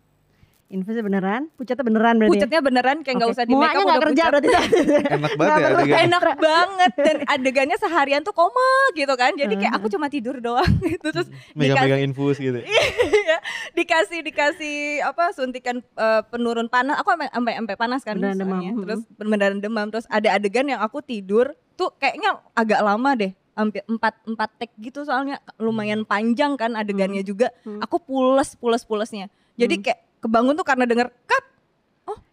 Infusnya 0.67 1.03
beneran, 1.03 1.51
pucatnya 1.59 1.83
beneran 1.83 2.15
berarti. 2.15 2.31
ya? 2.31 2.35
Pucatnya 2.39 2.61
beneran 2.63 2.97
kayak 3.03 3.17
nggak 3.19 3.27
Oke. 3.27 3.35
usah 3.35 3.45
di 3.45 3.55
make 3.59 3.67
up 3.67 3.75
nggak 3.75 3.91
udah 3.91 4.05
kerja 4.07 4.23
pucat. 4.23 4.31
berarti. 4.31 4.49
Enak 5.19 5.33
banget 5.35 5.51
ya 5.51 5.67
perlu 5.67 5.81
adegan. 5.83 5.99
enak 5.99 6.23
banget 6.39 6.93
dan 6.97 7.17
adegannya 7.27 7.77
seharian 7.77 8.23
tuh 8.23 8.31
koma 8.31 8.69
gitu 8.95 9.11
kan 9.13 9.35
jadi 9.35 9.51
kayak 9.51 9.75
aku 9.75 9.91
cuma 9.91 10.07
tidur 10.07 10.39
doang 10.39 10.71
gitu 10.87 11.11
terus 11.11 11.27
Megang-megang 11.59 12.07
infus 12.07 12.39
gitu. 12.39 12.63
Iya, 12.63 13.37
dikasih 13.73 14.23
dikasih 14.23 14.77
apa 15.03 15.35
suntikan 15.35 15.83
eh, 15.83 16.23
penurun 16.29 16.71
panas 16.71 17.03
aku 17.03 17.19
sampai 17.19 17.59
sampai 17.59 17.75
panas 17.75 18.01
kan 18.01 18.15
Beneran 18.15 18.39
demam. 18.39 18.51
soalnya. 18.53 18.71
Hmm. 18.71 18.83
terus 18.87 19.01
beneran 19.19 19.59
demam 19.59 19.87
terus 19.91 20.07
ada 20.07 20.29
adegan 20.31 20.67
yang 20.67 20.79
aku 20.79 21.03
tidur 21.03 21.51
tuh 21.75 21.91
kayaknya 21.97 22.39
agak 22.53 22.79
lama 22.79 23.11
deh 23.17 23.35
hampir 23.61 23.83
empat 23.85 24.17
empat 24.25 24.51
take 24.57 24.75
gitu 24.81 25.05
soalnya 25.05 25.37
lumayan 25.57 26.03
panjang 26.03 26.57
kan 26.57 26.73
adegannya 26.73 27.21
juga 27.21 27.53
Hmm. 27.63 27.79
aku 27.79 28.01
pules 28.01 28.57
pules 28.57 28.83
pulesnya 28.83 29.29
jadi 29.55 29.77
Hmm. 29.77 29.85
kayak 29.85 30.01
kebangun 30.19 30.55
tuh 30.55 30.65
karena 30.65 30.85
denger 30.85 31.13
cut 31.25 31.45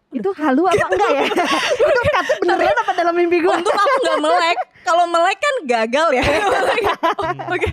Itu 0.08 0.32
halu 0.32 0.64
apa 0.64 0.88
enggak 0.88 1.10
ya? 1.12 1.24
itu 1.84 2.00
katanya 2.00 2.32
beneran 2.40 2.76
apa 2.80 2.92
dalam 2.96 3.12
mimpi 3.12 3.44
gue? 3.44 3.52
Untung 3.52 3.76
aku 3.76 3.96
nggak 4.00 4.20
melek. 4.24 4.58
Kalau 4.80 5.04
melek 5.04 5.36
kan 5.36 5.54
gagal 5.68 6.08
ya. 6.16 6.24
Oh, 6.24 7.28
Oke. 7.52 7.68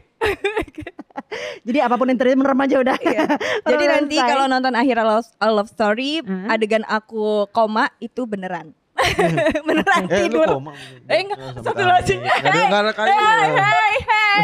Jadi 1.64 1.80
apa 1.80 1.96
pun 1.96 2.12
yang 2.12 2.20
terjadi 2.20 2.36
merem 2.36 2.60
aja 2.60 2.76
udah. 2.84 2.98
Iya. 3.00 3.40
Jadi 3.64 3.84
nanti 3.88 4.16
kalau 4.20 4.46
nonton 4.46 4.76
akhir 4.76 5.00
Love, 5.00 5.32
Love 5.40 5.72
Story, 5.72 6.20
Hmm. 6.20 6.52
adegan 6.52 6.84
aku 6.84 7.48
koma 7.50 7.88
itu 7.98 8.28
beneran. 8.28 8.76
beneran 9.68 10.04
Eh 10.06 10.18
lu 10.28 10.40
tidur. 10.40 10.48
koma. 10.50 10.72
Eh, 11.06 11.20
enggak, 11.22 11.38
satu 11.62 11.82
lagi. 11.82 12.16
Nggak 12.18 12.82
ada 12.82 12.92
kali. 12.92 13.10
Hai, 13.12 13.48
hai, 13.52 13.94
hai. 14.04 14.42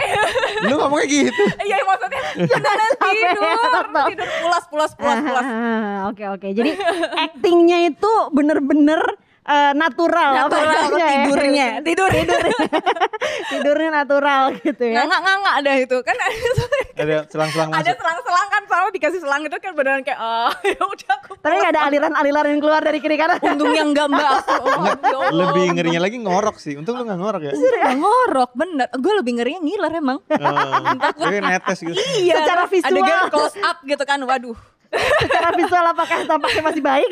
Lu 0.70 0.76
ngomongnya 0.78 1.08
gitu. 1.08 1.44
Iya 1.68 1.78
maksudnya 1.84 2.22
beneran 2.38 2.92
tidur. 2.98 3.84
Tidur 4.12 4.30
pulas, 4.42 4.64
pulas, 4.72 4.92
pulas, 4.96 5.18
pulas. 5.20 5.46
Ah, 5.46 6.10
Oke 6.10 6.24
oke. 6.28 6.48
Jadi 6.50 6.72
actingnya 7.18 7.90
itu 7.90 8.12
bener-bener 8.32 9.02
eh, 9.44 9.72
natural. 9.74 10.32
apa 10.38 10.54
Natural 10.54 10.92
ya? 10.94 11.08
tidurnya. 11.20 11.68
Tidur. 11.88 12.10
Tidur. 12.10 12.42
Tidurnya 13.48 13.90
natural 13.94 14.44
gitu 14.58 14.84
ya. 14.84 15.02
Ngangak-ngangak 15.02 15.54
ada 15.58 15.72
itu 15.78 15.98
kan. 16.02 16.16
Ada 16.94 17.26
selang-selang 17.28 17.70
ada 17.72 17.92
selang-selang 17.92 18.48
kan 18.48 18.62
sama 18.64 18.88
dikasih 18.90 19.20
selang 19.20 19.42
itu 19.42 19.58
kan 19.58 19.72
beneran 19.74 20.02
kayak 20.02 20.20
oh 20.20 20.52
ya 20.70 20.78
udah 20.78 21.12
aku 21.18 21.32
Tapi 21.40 21.56
nggak 21.56 21.72
ada 21.72 21.82
aliran-aliran 21.84 22.46
yang 22.48 22.60
keluar 22.60 22.82
dari 22.82 23.00
kiri 23.00 23.16
kanan. 23.16 23.40
untungnya 23.42 23.84
enggak 23.84 24.08
mbak 24.08 24.28
aku 24.38 24.54
oh. 24.62 25.32
Lebih 25.32 25.66
ngerinya 25.74 26.02
lagi 26.02 26.18
ngorok 26.18 26.58
sih. 26.58 26.76
Untung 26.76 26.96
lu 26.96 27.04
gak 27.04 27.18
ngorok 27.18 27.42
ya. 27.42 27.52
Nggak 27.52 27.96
ngorok 27.98 28.52
bener 28.54 28.88
gue 28.92 29.14
lebih 29.16 29.34
ngerinya 29.36 29.60
ngiler 29.60 29.92
emang 29.96 30.20
Oh, 30.22 30.82
Jadi 31.20 31.38
netes 31.40 31.78
gitu. 31.80 31.96
iya 32.18 32.36
Secara 32.38 32.64
visual. 32.66 32.92
adegan 32.92 33.20
close 33.30 33.58
up 33.60 33.78
gitu 33.82 34.04
kan 34.04 34.20
waduh 34.22 34.58
Secara 34.92 35.56
visual 35.56 35.86
apakah 35.88 36.18
tampaknya 36.28 36.62
masih 36.68 36.84
baik? 36.84 37.12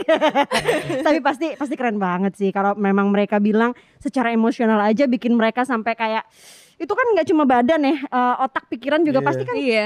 Tapi 1.08 1.20
pasti 1.24 1.48
pasti 1.56 1.76
keren 1.80 1.96
banget 1.96 2.36
sih 2.36 2.52
kalau 2.52 2.76
memang 2.76 3.08
mereka 3.08 3.40
bilang 3.40 3.72
secara 4.04 4.36
emosional 4.36 4.80
aja 4.84 5.08
bikin 5.08 5.32
mereka 5.36 5.64
sampai 5.64 5.96
kayak 5.96 6.28
itu 6.80 6.92
kan 6.92 7.08
nggak 7.16 7.28
cuma 7.28 7.44
badan 7.44 7.84
ya, 7.84 7.96
eh, 8.00 8.36
otak 8.44 8.68
pikiran 8.72 9.04
juga 9.04 9.20
Iya. 9.20 9.28
pasti 9.28 9.44
kan 9.44 9.56
iya 9.60 9.86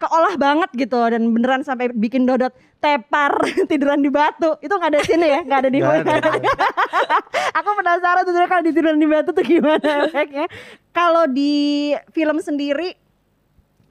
keolah 0.00 0.34
banget 0.40 0.70
gitu 0.72 0.96
dan 0.96 1.28
beneran 1.28 1.60
sampai 1.60 1.92
bikin 1.92 2.24
dodot 2.24 2.56
tepar 2.80 3.36
tiduran 3.70 4.00
di 4.00 4.08
batu 4.08 4.56
itu 4.64 4.72
nggak 4.72 4.90
ada 4.96 5.00
sini 5.04 5.26
ya 5.28 5.40
nggak 5.44 5.60
ada 5.60 5.68
di 5.68 5.78
ada. 5.84 6.14
aku 7.60 7.68
penasaran 7.76 8.24
tuh 8.24 8.32
kalau 8.48 8.64
di 8.64 8.72
tiduran 8.72 8.96
di 8.96 9.04
batu 9.04 9.36
tuh 9.36 9.44
gimana 9.44 10.08
efeknya 10.08 10.48
kalau 10.96 11.28
di 11.28 11.92
film 12.16 12.40
sendiri 12.40 12.96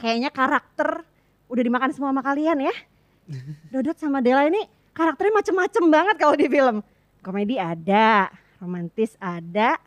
kayaknya 0.01 0.33
karakter 0.33 1.05
udah 1.45 1.61
dimakan 1.61 1.93
semua 1.93 2.09
sama 2.09 2.25
kalian 2.25 2.57
ya 2.65 2.73
dodot 3.69 3.97
sama 3.97 4.19
Dela 4.19 4.45
ini 4.45 4.65
karakternya 4.91 5.33
macem-macem 5.37 5.83
banget 5.87 6.15
kalau 6.17 6.35
di 6.35 6.47
film 6.49 6.81
komedi 7.21 7.55
ada 7.55 8.27
romantis 8.57 9.13
ada 9.17 9.77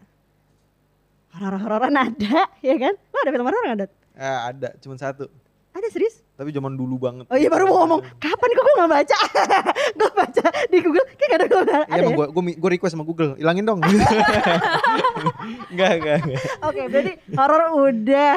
horor-hororan 1.33 1.95
ada 1.97 2.49
ya 2.61 2.75
kan 2.77 2.95
lo 2.95 3.17
ada 3.21 3.31
film 3.31 3.47
horor 3.47 3.61
nggak 3.65 3.79
Dot? 3.83 3.93
Eh, 4.13 4.39
ada, 4.53 4.69
cuma 4.79 4.95
satu. 4.95 5.25
ada 5.73 5.89
serius 5.89 6.21
Tapi 6.37 6.53
zaman 6.53 6.77
dulu 6.77 7.01
banget. 7.01 7.25
Oh 7.33 7.37
iya 7.37 7.49
baru 7.49 7.65
mau 7.65 7.85
ngomong 7.85 8.05
kapan 8.21 8.49
kok 8.51 8.63
gue 8.63 8.75
gak 8.77 8.91
baca 8.93 9.19
Gue 10.01 10.11
baca 10.13 10.45
di 10.69 10.79
Google 10.85 11.07
kayak 11.17 11.29
gak 11.29 11.39
ada 11.41 11.47
gue 11.49 11.63
Iya 11.65 11.77
ada 11.89 11.97
emang 11.97 12.13
ya? 12.13 12.17
gue 12.21 12.27
gue 12.29 12.43
gue 12.61 12.71
request 12.77 12.93
sama 12.93 13.05
Google, 13.09 13.33
ilangin 13.41 13.65
dong. 13.65 13.81
Enggak, 15.73 15.91
enggak, 15.97 16.17
enggak. 16.25 16.41
Oke 16.63 16.83
berarti 16.89 17.13
horor 17.33 17.63
udah 17.89 18.33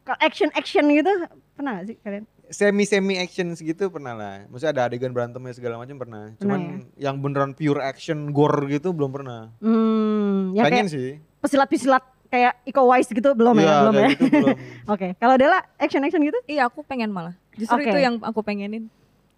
Kalau 0.00 0.18
action 0.24 0.48
action 0.56 0.84
gitu 0.88 1.12
pernah 1.52 1.80
gak 1.80 1.92
sih 1.92 1.96
kalian? 2.00 2.24
Semi 2.50 2.82
semi 2.82 3.14
action 3.16 3.54
segitu 3.54 3.88
pernah 3.88 4.12
lah. 4.12 4.44
Maksudnya 4.46 4.72
ada 4.74 4.82
adegan 4.86 5.10
berantemnya 5.10 5.54
segala 5.54 5.78
macam 5.78 5.96
pernah. 5.96 6.34
Cuman 6.36 6.84
yang 6.98 7.16
beneran 7.18 7.54
pure 7.54 7.78
action 7.78 8.30
gore 8.30 8.66
gitu 8.66 8.90
belum 8.90 9.10
pernah. 9.10 9.54
Hmm, 9.62 10.52
ya 10.52 10.66
Pengen 10.66 10.86
kayak 10.86 10.92
sih. 10.92 11.10
pesilat-pesilat 11.40 12.02
kayak 12.26 12.62
Iko 12.62 12.84
Uwais 12.84 13.06
gitu 13.06 13.34
belum 13.34 13.54
ya, 13.54 13.62
Iya, 13.62 13.74
belum 13.80 13.94
ya. 13.94 14.08
gitu 14.10 14.24
belum. 14.28 14.56
Oke, 14.94 15.08
kalau 15.16 15.34
Dela 15.34 15.58
action 15.78 16.02
action 16.02 16.20
gitu? 16.20 16.38
Iya 16.44 16.66
aku 16.66 16.82
pengen 16.82 17.10
malah. 17.10 17.34
Justru 17.54 17.78
Oke. 17.78 17.90
itu 17.90 17.98
yang 17.98 18.18
aku 18.20 18.42
pengenin. 18.42 18.90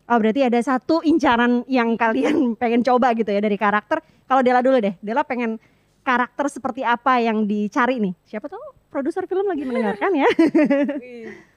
Oh 0.08 0.18
berarti 0.18 0.42
ada 0.42 0.58
satu 0.58 1.00
incaran 1.00 1.62
yang 1.68 1.94
kalian 2.02 2.56
pengen 2.56 2.80
coba 2.80 3.12
gitu 3.12 3.28
ya 3.28 3.40
dari 3.40 3.56
karakter. 3.56 4.00
Kalau 4.24 4.40
Dela 4.40 4.64
dulu 4.64 4.80
deh, 4.80 4.96
Dela 5.00 5.20
pengen 5.22 5.60
karakter 6.02 6.48
seperti 6.48 6.82
apa 6.82 7.20
yang 7.20 7.44
dicari 7.44 8.00
nih? 8.00 8.16
Siapa 8.24 8.48
tahu 8.48 8.60
produser 8.88 9.24
film 9.24 9.46
lagi 9.46 9.62
mendengarkan 9.64 10.12
ya. 10.12 10.28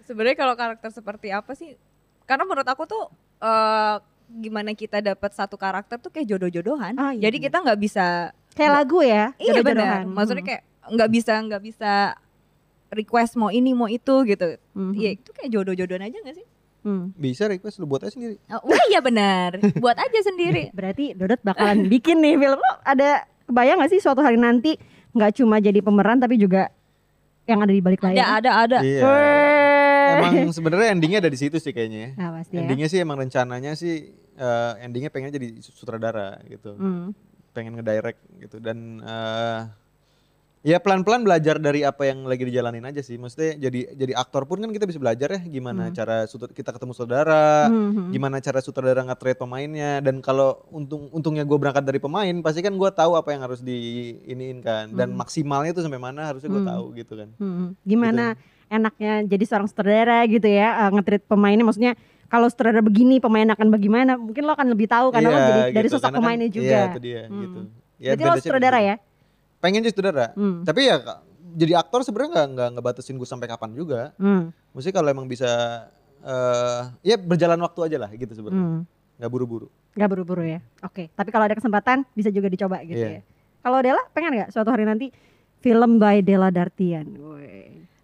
Sebenarnya 0.06 0.38
kalau 0.38 0.54
karakter 0.54 0.89
seperti 0.89 1.28
apa 1.30 1.52
sih? 1.52 1.74
Karena 2.24 2.44
menurut 2.44 2.65
aku 2.65 2.86
tuh 2.86 3.04
eh, 3.38 3.96
gimana 4.28 4.72
kita 4.72 5.02
dapat 5.04 5.32
satu 5.32 5.54
karakter 5.56 5.98
tuh 5.98 6.10
kayak 6.10 6.26
jodoh-jodohan. 6.28 6.94
Ah, 6.96 7.12
iya 7.12 7.28
Jadi 7.28 7.38
kita 7.44 7.60
nggak 7.60 7.80
bisa 7.80 8.32
Kayak 8.54 8.72
lagu 8.74 9.04
ya, 9.04 9.36
Iya 9.36 9.52
jodoh-jodohan. 9.52 10.06
benar. 10.08 10.15
Maksudnya 10.15 10.39
Hmm. 10.39 10.50
kayak 10.50 10.63
nggak 10.88 11.10
bisa 11.12 11.34
nggak 11.41 11.63
bisa 11.63 11.94
request 12.88 13.32
mau 13.36 13.50
ini 13.50 13.74
mau 13.74 13.86
itu 13.86 14.15
gitu. 14.24 14.56
Mhm. 14.72 14.94
Iya 14.94 15.10
itu 15.13 15.30
kayak 15.32 15.50
jodoh-jodohan 15.52 16.06
aja 16.06 16.18
gak 16.22 16.36
sih? 16.36 16.46
Hmm. 16.82 17.12
Bisa 17.13 17.46
request 17.46 17.78
lu 17.78 17.86
buat 17.86 18.00
aja 18.00 18.13
sendiri. 18.13 18.38
Oh, 18.48 18.62
wah 18.63 18.84
iya 18.88 19.02
benar. 19.02 19.58
Buat 19.76 19.98
aja 19.98 20.20
sendiri. 20.22 20.70
Berarti 20.78 21.12
Dodot 21.12 21.41
bakalan 21.41 21.89
bikin 21.89 22.18
nih 22.18 22.38
film. 22.38 22.56
Lo 22.56 22.72
ada 22.80 23.26
kebayang 23.44 23.82
gak 23.82 23.89
sih 23.89 24.00
suatu 24.00 24.22
hari 24.22 24.38
nanti 24.38 24.78
nggak 25.12 25.36
cuma 25.36 25.58
jadi 25.58 25.80
pemeran 25.80 26.18
tapi 26.18 26.36
juga 26.36 26.70
yang 27.44 27.60
ada 27.60 27.70
di 27.70 27.80
balik 27.80 28.00
Ada 28.00 28.10
layar? 28.10 28.28
ada 28.36 28.52
ada. 28.58 28.78
Iya. 28.80 29.02
Weh. 29.02 29.45
Emang 30.08 30.34
sebenarnya 30.50 30.88
endingnya 30.89 31.20
ada 31.20 31.32
di 31.32 31.38
situ 31.38 31.58
sih 31.58 31.72
kayaknya. 31.72 32.00
ya. 32.00 32.10
Nah, 32.15 32.30
pasti 32.36 32.54
ya. 32.54 32.60
Endingnya 32.62 32.88
sih 32.88 33.00
emang 33.00 33.18
rencananya 33.18 33.72
sih 33.74 33.94
eh, 34.36 34.72
endingnya 34.80 35.10
pengen 35.10 35.30
jadi 35.30 35.48
sutradara 35.60 36.39
gitu. 36.46 36.74
Hmm. 36.74 37.12
Pengen 37.52 37.74
ngedirect 37.74 38.20
gitu 38.38 38.58
dan 38.58 38.78
eh, 39.00 39.62
ya 40.62 40.82
pelan-pelan 40.82 41.22
belajar 41.22 41.56
dari 41.56 41.86
apa 41.86 42.04
yang 42.04 42.26
lagi 42.26 42.41
dijalanin 42.41 42.82
aja 42.84 42.98
sih. 43.00 43.15
Maksudnya 43.15 43.54
jadi 43.60 43.94
jadi 43.94 44.13
aktor 44.13 44.44
pun 44.44 44.58
kan 44.58 44.68
kita 44.68 44.84
bisa 44.84 44.98
belajar 44.98 45.30
ya 45.30 45.41
gimana 45.41 45.88
Hmm. 45.88 45.94
cara 45.94 46.26
kita 46.28 46.74
ketemu 46.74 46.91
saudara, 46.91 47.70
Hmm. 47.70 48.10
gimana 48.10 48.41
cara 48.41 48.60
sutradara 48.60 49.06
nge-treat 49.06 49.38
pemainnya 49.38 50.02
dan 50.02 50.20
kalau 50.20 50.65
untung 50.68 51.08
untungnya 51.12 51.46
gue 51.46 51.54
berangkat 51.56 51.86
dari 51.86 52.02
pemain 52.02 52.34
pasti 52.41 52.60
kan 52.60 52.74
gue 52.74 52.89
tahu 52.91 53.13
apa 53.13 53.30
yang 53.30 53.41
harus 53.41 53.62
diiniin 53.62 54.60
kan 54.60 54.89
dan 54.89 55.13
Hmm. 55.13 55.22
maksimalnya 55.22 55.70
itu 55.70 55.80
sampai 55.80 56.02
mana 56.02 56.28
harusnya 56.28 56.50
gue 56.50 56.60
Hmm. 56.60 56.72
tahu 56.72 56.86
gitu 56.94 57.13
kan. 57.15 57.30
Hmm, 57.38 57.68
Gimana 57.82 58.34
enaknya 58.67 59.23
jadi 59.23 59.43
seorang 59.43 59.67
sutradara 59.67 60.25
gitu 60.25 60.45
ya, 60.45 60.86
uh, 60.86 60.89
nge-treat 60.91 61.23
pemainnya 61.23 61.62
maksudnya 61.62 61.93
kalau 62.25 62.49
sutradara 62.49 62.82
begini 62.82 63.17
pemain 63.17 63.45
akan 63.47 63.67
bagaimana? 63.69 64.17
Mungkin 64.17 64.41
lo 64.41 64.51
akan 64.51 64.67
lebih 64.69 64.88
tahu 64.88 65.10
karena 65.10 65.28
lo 65.28 65.34
Iya, 65.34 65.45
jadi 65.45 65.62
dari 65.71 65.86
gitu. 65.86 65.95
sosok 65.95 66.04
Karena 66.04 66.12
kan- 66.12 66.21
pemainnya 66.21 66.49
juga. 66.49 66.65
Iya, 66.65 66.82
itu 66.86 66.99
dia 66.99 67.21
Hmm. 67.23 67.39
gitu. 67.39 67.60
Ya, 67.95 68.10
Berarti 68.12 68.23
lo 68.23 68.36
sutradara 68.41 68.80
ya? 68.82 68.95
Pengen 69.58 69.80
jadi 69.80 69.93
sutradara. 69.93 70.28
Hmm. 70.34 70.62
Tapi 70.62 70.82
ya 70.84 70.95
jadi 71.56 71.73
aktor 71.78 72.01
sebenarnya 72.01 72.32
nggak 72.34 72.47
nggak 72.51 72.69
ngebatasin 72.75 73.15
gue 73.15 73.25
sampai 73.25 73.47
kapan 73.47 73.71
juga. 73.71 74.12
Hmm. 74.15 74.51
Maksudnya 74.71 74.95
kalau 74.95 75.10
emang 75.10 75.25
bisa 75.25 75.47
eh 76.19 76.82
ya 77.06 77.15
berjalan 77.15 77.62
waktu 77.62 77.80
aja 77.86 77.97
lah 77.97 78.10
gitu 78.12 78.34
sebenarnya. 78.34 78.58
Hmm. 78.58 78.82
Nggak 79.15 79.32
buru-buru. 79.32 79.67
Gak 79.95 80.12
buru-buru 80.12 80.43
ya. 80.43 80.60
Oke, 80.84 81.08
tapi 81.10 81.32
kalau 81.32 81.45
ada 81.45 81.56
kesempatan 81.56 82.04
bisa 82.12 82.28
juga 82.28 82.51
dicoba 82.51 82.84
gitu 82.84 82.99
Iya. 82.99 83.12
ya. 83.15 83.21
Kalau 83.62 83.80
Dela 83.80 84.04
pengen 84.12 84.36
nggak 84.36 84.51
suatu 84.51 84.67
hari 84.67 84.84
nanti 84.84 85.08
film 85.58 85.97
by 85.97 86.19
Dela 86.19 86.51
Dartian? 86.51 87.08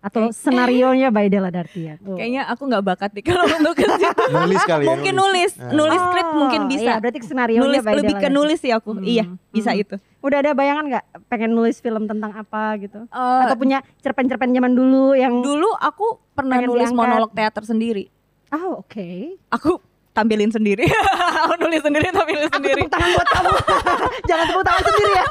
Atau 0.01 0.33
senario 0.33 0.89
nya 0.91 1.07
by 1.07 1.29
Dela 1.29 1.47
Dartian? 1.47 2.01
Oh. 2.01 2.13
Kayaknya 2.19 2.49
aku 2.49 2.65
nggak 2.65 2.83
bakat 2.83 3.09
nih 3.13 3.23
kalau 3.23 3.45
untuk 3.45 3.73
ke 3.73 3.85
situ. 3.85 4.23
Nulis 4.35 4.61
kali 4.65 4.81
ya. 4.81 4.87
mungkin 4.89 5.13
nulis, 5.13 5.51
Ah. 5.55 5.69
nulis 5.69 5.99
skrip 6.01 6.27
mungkin 6.33 6.61
Oh, 6.61 6.67
bisa. 6.67 6.81
Iya, 6.83 6.95
berarti 6.97 7.17
skenario 7.21 7.57
nulis 7.59 7.79
by 7.79 7.93
lebih 7.95 8.15
ke 8.17 8.27
nulis 8.27 8.59
sih 8.59 8.71
aku. 8.71 8.89
Hmm, 8.93 9.05
Iya, 9.05 9.23
bisa 9.49 9.71
hmm. 9.71 9.81
itu. 9.81 9.95
Udah 10.19 10.37
ada 10.39 10.51
bayangan 10.51 10.85
nggak 10.87 11.03
pengen 11.27 11.51
nulis 11.51 11.77
film 11.77 12.03
tentang 12.03 12.33
apa 12.33 12.77
gitu? 12.77 13.05
Eh, 13.05 13.41
Atau 13.45 13.55
punya 13.55 13.79
cerpen-cerpen 13.99 14.49
zaman 14.49 14.73
dulu 14.73 15.13
yang 15.13 15.37
dulu 15.39 15.69
aku 15.75 16.17
pernah 16.33 16.57
nulis 16.59 16.89
diangkat. 16.89 16.97
monolog 16.97 17.31
teater 17.31 17.61
sendiri. 17.61 18.09
Oh, 18.49 18.81
oke. 18.81 19.37
Aku 19.49 19.79
tampilin 20.21 20.49
sendiri. 20.49 20.85
aku 21.41 21.53
nulis 21.57 21.81
sendiri 21.81 22.05
tampilin 22.09 22.45
Aku 22.45 22.55
sendiri. 22.55 22.79
tepuk 22.79 22.93
tangan 22.93 23.09
buat 23.11 23.27
kamu. 23.27 23.51
Jangan 24.29 24.45
tepuk 24.45 24.63
tangan 24.63 24.83
sendiri 24.85 25.11
ya. 25.11 25.25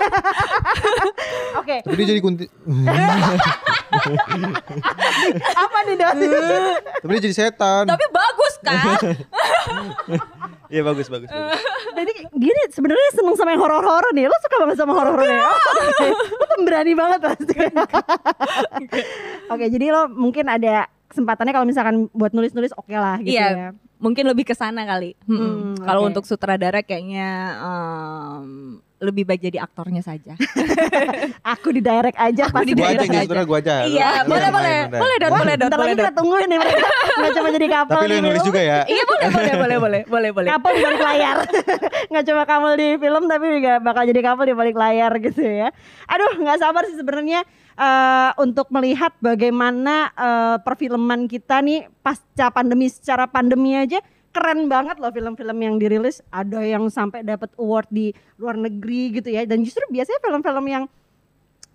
Oke, 1.62 1.76
Tapi 1.80 1.94
dia 1.96 2.06
jadi 2.08 2.20
kunti. 2.20 2.44
apa 5.52 5.78
nih 5.86 5.94
Dot? 5.94 6.14
Tapi 7.00 7.10
dia 7.12 7.22
jadi 7.22 7.36
setan. 7.36 7.84
Tapi 7.86 8.04
bagus 8.10 8.54
kan? 8.60 8.84
Iya 10.66 10.82
bagus 10.82 11.06
bagus. 11.06 11.26
bagus. 11.26 11.58
Jadi 11.92 12.10
dia 12.32 12.52
nih 12.52 12.66
sebenarnya 12.70 13.08
seneng 13.12 13.34
sama 13.34 13.50
yang 13.50 13.60
horor-horor 13.60 14.10
nih. 14.12 14.26
Lo 14.26 14.36
suka 14.40 14.56
banget 14.58 14.76
sama 14.76 14.92
horor-horor 14.94 15.26
ya? 15.26 15.50
Oke, 15.50 16.08
lo 16.12 16.44
pemberani 16.48 16.92
banget 16.94 17.20
pasti. 17.20 17.54
Oke, 19.48 19.64
jadi 19.68 19.86
lo 19.90 20.06
mungkin 20.08 20.46
ada 20.46 20.86
kesempatannya 21.10 21.50
kalau 21.50 21.66
misalkan 21.66 22.06
buat 22.10 22.30
nulis-nulis 22.30 22.70
oke 22.72 22.94
lah 22.94 23.18
gitu 23.18 23.34
Iya. 23.34 23.48
ya. 23.50 23.68
Mungkin 24.00 24.24
lebih 24.24 24.42
ke 24.42 24.54
sana 24.54 24.82
kali. 24.82 25.12
Mm-mm. 25.22 25.76
Hmm, 25.76 25.76
Kalau 25.78 26.00
oke. 26.02 26.08
untuk 26.08 26.24
sutradara 26.24 26.80
kayaknya 26.80 27.28
em, 27.54 28.44
lebih 28.98 29.24
baik 29.24 29.40
jadi 29.42 29.60
aktornya 29.60 30.00
saja. 30.00 30.36
Aku 31.52 31.68
di 31.68 31.80
direct 31.80 32.16
aja 32.16 32.48
Aku 32.48 32.54
pasti 32.54 32.68
di 32.68 32.74
Gua 32.74 32.88
aja 32.88 32.96
direct 32.98 33.12
jadi 33.12 33.28
aja. 33.28 33.44
gua 33.44 33.58
aja. 33.58 33.74
Iya, 33.84 34.10
lu 34.20 34.30
boleh 34.30 34.48
boleh. 34.50 34.78
main. 34.82 34.88
Boleh 34.90 35.16
Wah, 35.20 35.28
boleh 35.30 35.54
boleh 35.56 35.78
lagi 35.78 35.94
kita 35.94 36.12
tungguin 36.12 36.48
nih 36.48 36.58
mereka. 36.58 36.88
Nggak 37.14 37.30
cuma 37.30 37.48
jadi 37.50 37.66
kapal 37.70 37.92
Tapi 37.94 38.00
lu 38.02 38.10
yang 38.10 38.20
nih. 38.20 38.30
nulis 38.30 38.42
juga 38.42 38.60
ya. 38.60 38.78
Iya 38.84 39.02
boleh 39.04 39.26
boleh 39.26 39.30
boleh 39.30 39.54
boleh 39.54 39.78
boleh 39.78 40.00
boleh 40.08 40.30
boleh. 40.32 40.48
Kapal 40.50 40.70
di 40.70 40.80
balik 40.82 41.02
layar. 41.02 41.36
Nggak 42.10 42.24
cuma 42.24 42.42
kamu 42.44 42.68
di 42.74 42.88
film 42.96 43.22
tapi 43.26 43.46
juga 43.52 43.72
bakal 43.78 44.02
jadi 44.04 44.20
kapal 44.22 44.44
di 44.44 44.54
balik 44.54 44.76
layar 44.76 45.12
gitu 45.18 45.42
ya. 45.44 45.68
Aduh 46.06 46.32
nggak 46.36 46.58
sabar 46.58 46.82
sih 46.84 46.96
sebenarnya 46.96 47.40
eh, 47.78 48.30
untuk 48.40 48.70
melihat 48.74 49.14
bagaimana 49.20 50.10
eh, 50.14 50.56
perfilman 50.62 51.30
kita 51.30 51.62
nih 51.62 51.86
pasca 52.00 52.50
pandemi 52.50 52.90
secara 52.90 53.28
pandemi 53.30 53.76
aja 53.76 54.00
keren 54.30 54.70
banget 54.70 54.96
loh 55.02 55.10
film-film 55.10 55.58
yang 55.58 55.76
dirilis. 55.76 56.22
Ada 56.30 56.62
yang 56.62 56.86
sampai 56.88 57.26
dapat 57.26 57.50
award 57.58 57.90
di 57.90 58.14
luar 58.38 58.56
negeri 58.56 59.20
gitu 59.20 59.28
ya. 59.30 59.42
Dan 59.46 59.66
justru 59.66 59.82
biasanya 59.90 60.22
film-film 60.22 60.66
yang 60.70 60.84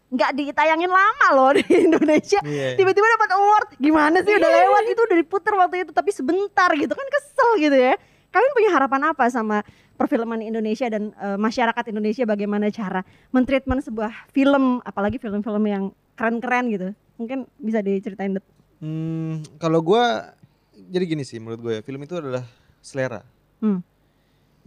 nggak 0.05 0.31
ditayangin 0.37 0.87
lama 0.87 1.27
loh 1.35 1.51
di 1.59 1.65
Indonesia. 1.67 2.39
Iya. 2.41 2.79
tiba-tiba 2.79 3.07
dapat 3.19 3.29
award. 3.35 3.67
Gimana 3.77 4.17
sih 4.23 4.33
udah 4.33 4.51
lewat. 4.51 4.83
Itu 4.87 5.01
udah 5.03 5.17
diputer 5.19 5.53
waktu 5.59 5.75
itu 5.83 5.91
tapi 5.91 6.11
sebentar 6.15 6.71
gitu. 6.73 6.93
Kan 6.95 7.07
kesel 7.11 7.49
gitu 7.59 7.75
ya. 7.75 7.93
Kalian 8.31 8.51
punya 8.51 8.69
harapan 8.75 9.01
apa 9.15 9.31
sama 9.31 9.63
perfilman 9.95 10.43
Indonesia 10.43 10.87
dan 10.87 11.15
eh, 11.15 11.39
masyarakat 11.39 11.83
Indonesia 11.89 12.23
bagaimana 12.23 12.67
cara 12.69 13.01
mentreatment 13.31 13.81
sebuah 13.81 14.11
film 14.29 14.79
apalagi 14.83 15.17
film-film 15.17 15.63
yang 15.65 15.83
keren-keren 16.15 16.67
gitu 16.71 16.87
mungkin 17.15 17.47
bisa 17.57 17.79
diceritain 17.79 18.35
Det. 18.35 18.43
Hmm, 18.79 19.39
kalau 19.55 19.79
gua 19.79 20.35
jadi 20.75 21.07
gini 21.07 21.23
sih 21.23 21.39
menurut 21.39 21.59
gue 21.63 21.73
ya, 21.79 21.81
film 21.81 22.03
itu 22.03 22.19
adalah 22.19 22.43
selera. 22.83 23.23
Hmm. 23.63 23.79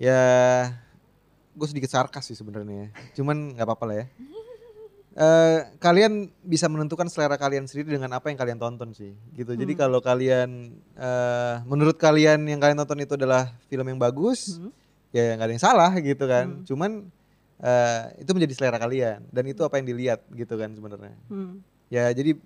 Ya 0.01 0.21
gue 1.53 1.67
sedikit 1.69 1.91
sarkas 1.93 2.25
sih 2.25 2.35
sebenarnya. 2.35 2.89
ya. 2.89 2.89
Cuman 3.21 3.53
nggak 3.53 3.67
apa-apa 3.69 3.85
lah 3.87 3.97
ya. 4.03 4.07
Eh, 5.19 5.59
kalian 5.83 6.31
bisa 6.47 6.71
menentukan 6.71 7.11
selera 7.11 7.35
kalian 7.35 7.67
sendiri 7.67 7.99
dengan 7.99 8.15
apa 8.15 8.31
yang 8.31 8.39
kalian 8.39 8.55
tonton 8.55 8.95
sih, 8.95 9.19
gitu. 9.35 9.51
Jadi 9.59 9.75
Hmm. 9.75 9.81
kalau 9.83 9.99
kalian, 9.99 10.79
eh, 10.95 11.55
menurut 11.67 11.99
kalian 11.99 12.47
yang 12.47 12.63
kalian 12.63 12.79
tonton 12.79 13.03
itu 13.03 13.19
adalah 13.19 13.51
film 13.67 13.83
yang 13.83 13.99
bagus, 13.99 14.63
Hmm. 14.63 14.71
Ya 15.11 15.35
nggak 15.35 15.47
ada 15.49 15.55
yang 15.55 15.65
salah 15.65 15.93
gitu 15.99 16.25
kan. 16.25 16.47
Hmm. 16.61 16.65
Cuman 16.65 16.91
eh, 17.59 18.03
itu 18.23 18.31
menjadi 18.35 18.55
selera 18.55 18.79
kalian 18.79 19.25
dan 19.29 19.45
itu 19.49 19.61
apa 19.67 19.81
yang 19.81 19.87
dilihat 19.89 20.21
gitu 20.31 20.55
kan 20.55 20.71
sebenarnya. 20.75 21.17
Hmm. 21.27 21.63
Ya 21.89 22.13
jadi 22.13 22.37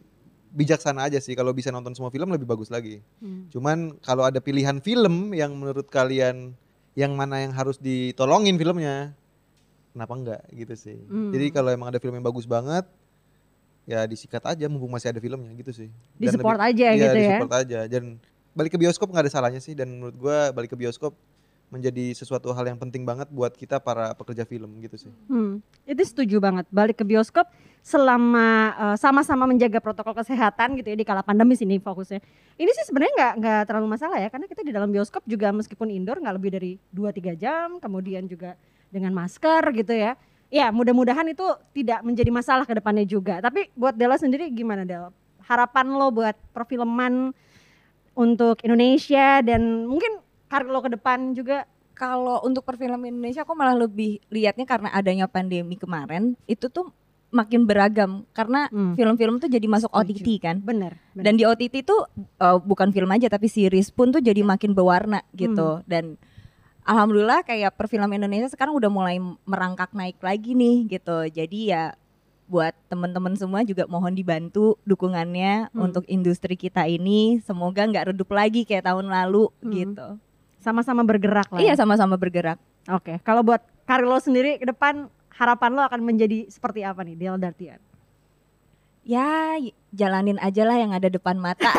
bijaksana 0.53 1.09
aja 1.09 1.17
sih 1.17 1.33
kalau 1.33 1.57
bisa 1.57 1.73
nonton 1.73 1.97
semua 1.97 2.13
film 2.13 2.29
lebih 2.31 2.45
bagus 2.45 2.69
lagi. 2.69 3.01
Hmm. 3.19 3.49
Cuman 3.49 3.97
kalau 4.05 4.29
ada 4.29 4.39
pilihan 4.39 4.79
film 4.85 5.33
yang 5.33 5.57
menurut 5.57 5.89
kalian 5.89 6.53
yang 6.93 7.17
mana 7.17 7.41
yang 7.41 7.57
harus 7.57 7.81
ditolongin 7.81 8.61
filmnya, 8.61 9.17
kenapa 9.97 10.13
enggak 10.13 10.43
gitu 10.53 10.75
sih. 10.77 10.99
Hmm. 11.09 11.33
Jadi 11.33 11.49
kalau 11.49 11.73
emang 11.73 11.89
ada 11.89 11.97
film 11.97 12.21
yang 12.21 12.27
bagus 12.29 12.45
banget, 12.45 12.85
ya 13.89 14.05
disikat 14.05 14.45
aja 14.45 14.69
mumpung 14.69 14.93
masih 14.93 15.09
ada 15.09 15.19
filmnya 15.19 15.51
gitu 15.57 15.73
sih. 15.73 15.89
Di 16.21 16.29
Dan 16.29 16.37
support 16.37 16.61
lebih- 16.61 16.69
aja 16.77 16.89
iya, 16.93 17.01
gitu 17.01 17.17
di 17.17 17.25
ya. 17.25 17.31
support 17.41 17.53
aja. 17.57 17.81
Dan 17.89 18.03
balik 18.53 18.77
ke 18.77 18.79
bioskop 18.79 19.09
nggak 19.09 19.25
ada 19.25 19.33
salahnya 19.33 19.61
sih. 19.65 19.73
Dan 19.73 19.89
menurut 19.97 20.17
gua 20.21 20.53
balik 20.53 20.69
ke 20.69 20.77
bioskop 20.77 21.17
menjadi 21.73 22.13
sesuatu 22.13 22.53
hal 22.53 22.69
yang 22.69 22.77
penting 22.77 23.01
banget 23.09 23.33
buat 23.33 23.57
kita 23.57 23.81
para 23.81 24.13
pekerja 24.13 24.45
film 24.45 24.77
gitu 24.85 25.09
sih. 25.09 25.13
Hmm, 25.25 25.65
itu 25.89 26.05
setuju 26.05 26.37
banget. 26.37 26.69
Balik 26.69 27.01
ke 27.01 27.05
bioskop 27.09 27.49
selama 27.81 28.77
eh, 28.77 28.97
sama-sama 29.01 29.49
menjaga 29.49 29.81
protokol 29.81 30.13
kesehatan 30.13 30.77
gitu 30.77 30.93
ya 30.93 30.97
di 31.01 31.07
kala 31.09 31.25
pandemi 31.25 31.57
sini 31.57 31.81
fokusnya. 31.81 32.21
Ini 32.61 32.71
sih 32.77 32.85
sebenarnya 32.85 33.13
nggak 33.17 33.33
nggak 33.41 33.61
terlalu 33.65 33.89
masalah 33.89 34.21
ya 34.21 34.29
karena 34.29 34.47
kita 34.47 34.61
di 34.61 34.71
dalam 34.77 34.93
bioskop 34.93 35.25
juga 35.25 35.49
meskipun 35.51 35.89
indoor 35.89 36.21
nggak 36.21 36.37
lebih 36.37 36.51
dari 36.53 36.73
2-3 36.93 37.41
jam, 37.41 37.81
kemudian 37.81 38.29
juga 38.29 38.55
dengan 38.93 39.17
masker 39.17 39.65
gitu 39.73 39.97
ya. 39.97 40.15
Ya 40.53 40.69
mudah-mudahan 40.69 41.25
itu 41.33 41.43
tidak 41.73 42.05
menjadi 42.05 42.29
masalah 42.29 42.69
ke 42.69 42.77
depannya 42.77 43.09
juga. 43.09 43.41
Tapi 43.41 43.73
buat 43.73 43.97
Della 43.97 44.21
sendiri 44.21 44.53
gimana 44.53 44.85
Del? 44.85 45.09
Harapan 45.49 45.89
lo 45.97 46.13
buat 46.13 46.37
perfilman 46.53 47.33
untuk 48.13 48.61
Indonesia 48.63 49.41
dan 49.41 49.89
mungkin 49.89 50.22
karir 50.53 50.69
lo 50.69 50.79
ke 50.79 50.93
depan 50.93 51.33
juga? 51.33 51.65
Kalau 51.93 52.41
untuk 52.43 52.61
perfilman 52.63 53.01
Indonesia 53.03 53.41
aku 53.41 53.53
malah 53.53 53.77
lebih 53.79 54.21
lihatnya 54.29 54.65
karena 54.65 54.89
adanya 54.91 55.25
pandemi 55.25 55.75
kemarin 55.75 56.37
itu 56.45 56.69
tuh 56.69 56.93
makin 57.29 57.65
beragam 57.65 58.29
karena 58.31 58.69
Hmm. 58.69 58.93
film-film 58.93 59.37
tuh 59.39 59.49
jadi 59.49 59.65
masuk. 59.65 59.89
OTT 59.89 60.37
kan. 60.39 60.61
Bener. 60.61 61.01
bener. 61.13 61.25
Dan 61.25 61.33
di 61.35 61.45
OTT 61.45 61.81
tuh 61.83 62.05
uh, 62.39 62.57
bukan 62.59 62.93
film 62.93 63.09
aja 63.09 63.27
tapi 63.27 63.49
series 63.49 63.89
pun 63.89 64.09
tuh 64.09 64.21
jadi 64.21 64.41
makin 64.43 64.73
berwarna 64.73 65.25
gitu 65.33 65.81
dan 65.87 66.21
alhamdulillah 66.83 67.41
kayak 67.43 67.73
perfilman 67.73 68.13
Indonesia 68.15 68.49
sekarang 68.49 68.75
udah 68.75 68.91
mulai 68.91 69.17
merangkak 69.45 69.93
naik 69.93 70.19
lagi 70.19 70.53
nih 70.53 70.89
gitu. 70.91 71.25
Jadi 71.27 71.73
ya 71.73 71.97
buat 72.45 72.77
teman-teman 72.87 73.33
semua 73.33 73.65
juga 73.65 73.87
mohon 73.87 74.13
dibantu 74.13 74.77
dukungannya 74.85 75.73
Hmm. 75.73 75.89
untuk 75.89 76.05
industri 76.07 76.53
kita 76.53 76.85
ini 76.85 77.41
semoga 77.41 77.81
nggak 77.83 78.13
redup 78.13 78.29
lagi 78.29 78.65
kayak 78.65 78.85
tahun 78.85 79.09
lalu 79.09 79.49
Hmm. 79.61 79.73
gitu. 79.73 80.09
Sama-sama 80.63 81.03
bergerak 81.03 81.51
lah. 81.51 81.61
Iya 81.61 81.75
ya. 81.75 81.77
sama-sama 81.77 82.15
bergerak. 82.15 82.57
Oke. 82.89 83.19
Kalau 83.27 83.43
buat 83.43 83.61
karir 83.85 84.07
lo 84.07 84.23
sendiri 84.23 84.63
ke 84.63 84.67
depan 84.71 85.11
harapan 85.35 85.71
lo 85.75 85.83
akan 85.83 86.01
menjadi 86.07 86.47
seperti 86.47 86.87
apa 86.87 87.03
nih, 87.03 87.19
Del 87.19 87.37
Dartian? 87.43 87.83
Ya 89.03 89.59
jalanin 89.91 90.39
aja 90.39 90.63
lah 90.63 90.79
yang 90.79 90.95
ada 90.95 91.11
depan 91.11 91.35
mata. 91.35 91.67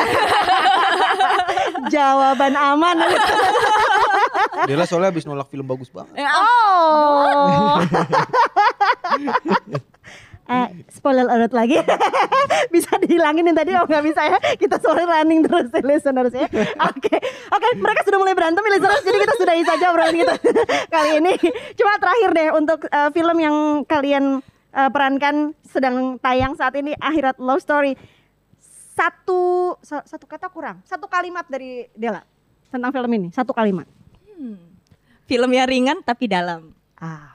Jawaban 1.92 2.52
aman. 2.52 2.96
Dela 4.68 4.84
soalnya 4.84 5.08
habis 5.08 5.24
nolak 5.24 5.48
film 5.48 5.64
bagus 5.64 5.88
banget. 5.88 6.20
Oh. 6.28 7.80
Eh, 10.44 10.68
spoiler 10.92 11.24
alert 11.24 11.56
lagi 11.56 11.80
bisa 12.74 12.90
dihilangin 12.98 13.46
yang 13.46 13.54
tadi? 13.54 13.70
Oh 13.72 13.86
nggak 13.86 14.02
bisa 14.02 14.20
ya? 14.20 14.38
Kita 14.54 14.82
soalnya 14.82 15.06
running 15.14 15.46
terus 15.46 15.70
ya, 15.70 15.82
listeners 15.94 16.34
ya. 16.34 16.50
Oke. 16.82 17.16
Oke 17.48 17.66
mereka 17.78 18.02
sudah 18.02 18.18
mulai 18.18 18.34
berantem 18.34 18.66
listeners. 18.66 19.00
Jadi 19.00 19.16
kita 19.16 19.34
sudahi 19.38 19.62
saja 19.62 19.84
obrolan 19.88 20.12
kita 20.12 20.34
kali 20.94 21.22
ini. 21.22 21.32
Cuma 21.74 21.94
terakhir 21.96 22.30
deh 22.30 22.48
untuk 22.50 22.80
eh, 22.84 23.10
film 23.10 23.36
yang 23.38 23.56
kalian 23.84 24.24
eh, 24.70 24.90
perankan 24.90 25.36
sedang 25.62 26.18
tayang 26.18 26.52
saat 26.54 26.74
ini 26.74 26.92
akhirat 26.94 27.38
love 27.38 27.62
story. 27.62 27.94
Satu 28.94 29.74
sa- 29.80 30.02
satu 30.02 30.26
kata 30.26 30.50
kurang. 30.50 30.82
Satu 30.82 31.06
kalimat 31.06 31.46
dari 31.46 31.86
Dela 31.94 32.22
tentang 32.68 32.90
film 32.90 33.10
ini. 33.12 33.28
Satu 33.30 33.50
kalimat. 33.50 33.86
Hmm. 34.34 34.58
Film 35.24 35.50
yang 35.50 35.66
ringan 35.66 35.98
tapi 36.02 36.26
dalam. 36.26 36.74
ah 36.98 37.30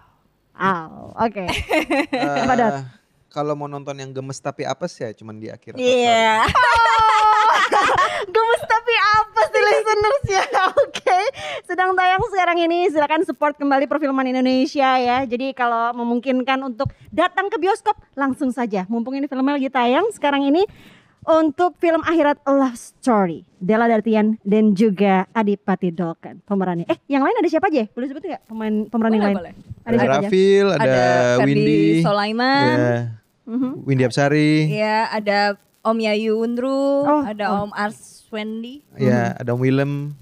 Aw, 0.59 1.15
oke. 1.23 1.45
Eh, 2.11 2.43
Padat. 2.43 2.98
Kalau 3.29 3.53
mau 3.53 3.65
nonton 3.65 3.93
yang 3.95 4.09
gemes 4.09 4.37
tapi 4.37 4.65
apes 4.65 4.97
ya 4.97 5.13
cuman 5.13 5.37
di 5.37 5.47
akhir. 5.47 5.77
Iya. 5.77 6.43
Gemes 8.29 8.61
tapi 8.65 8.93
apa 8.93 9.41
sih 9.47 9.61
listeners 9.61 10.25
ya 10.27 10.43
Oke 10.83 11.19
Sedang 11.63 11.95
tayang 11.95 12.21
sekarang 12.29 12.57
ini 12.59 12.89
Silakan 12.89 13.23
support 13.23 13.55
kembali 13.55 13.85
perfilman 13.85 14.27
Indonesia 14.27 14.97
ya 14.97 15.23
Jadi 15.23 15.53
kalau 15.53 15.95
memungkinkan 15.95 16.61
untuk 16.61 16.91
datang 17.09 17.47
ke 17.47 17.57
bioskop 17.57 17.97
Langsung 18.13 18.51
saja 18.51 18.85
Mumpung 18.85 19.15
ini 19.15 19.25
filmnya 19.25 19.55
lagi 19.55 19.69
tayang 19.69 20.09
sekarang 20.11 20.45
ini 20.45 20.65
Untuk 21.21 21.75
film 21.77 22.01
Akhirat 22.01 22.39
A 22.43 22.51
Love 22.53 22.77
Story 22.77 23.43
Della 23.55 23.87
Dartian 23.87 24.39
dan 24.41 24.71
juga 24.73 25.25
Adipati 25.31 25.89
Dolken 25.91 26.41
pemerannya 26.43 26.85
Eh 26.87 26.97
yang 27.07 27.23
lain 27.23 27.35
ada 27.35 27.49
siapa 27.49 27.67
aja? 27.67 27.85
Boleh 27.91 28.07
sebut 28.07 28.23
nggak 28.23 28.43
pemain 28.45 28.75
pemeran 28.87 29.11
yang 29.15 29.25
lain? 29.31 29.35
boleh. 29.35 29.53
Ada 29.83 29.89
Ada 29.89 29.97
siapa 29.97 30.13
aja? 30.13 30.27
Rafil, 30.27 30.67
ada, 30.69 30.83
Ada 30.83 30.97
Windy, 31.43 31.85
Sulaiman. 31.99 32.77
ya, 32.77 32.97
Mhm. 33.49 33.81
Windy 33.81 34.05
Absari, 34.05 34.69
Iya, 34.69 35.09
ada 35.09 35.57
Om 35.81 35.97
Yayu 35.97 36.37
Undru, 36.37 37.01
Oh, 37.01 37.25
ada 37.25 37.49
oh. 37.49 37.65
Om 37.65 37.71
Arswendi. 37.73 38.85
ya 38.93 39.33
ada 39.33 39.57
Om 39.57 39.59
Willem, 39.59 40.13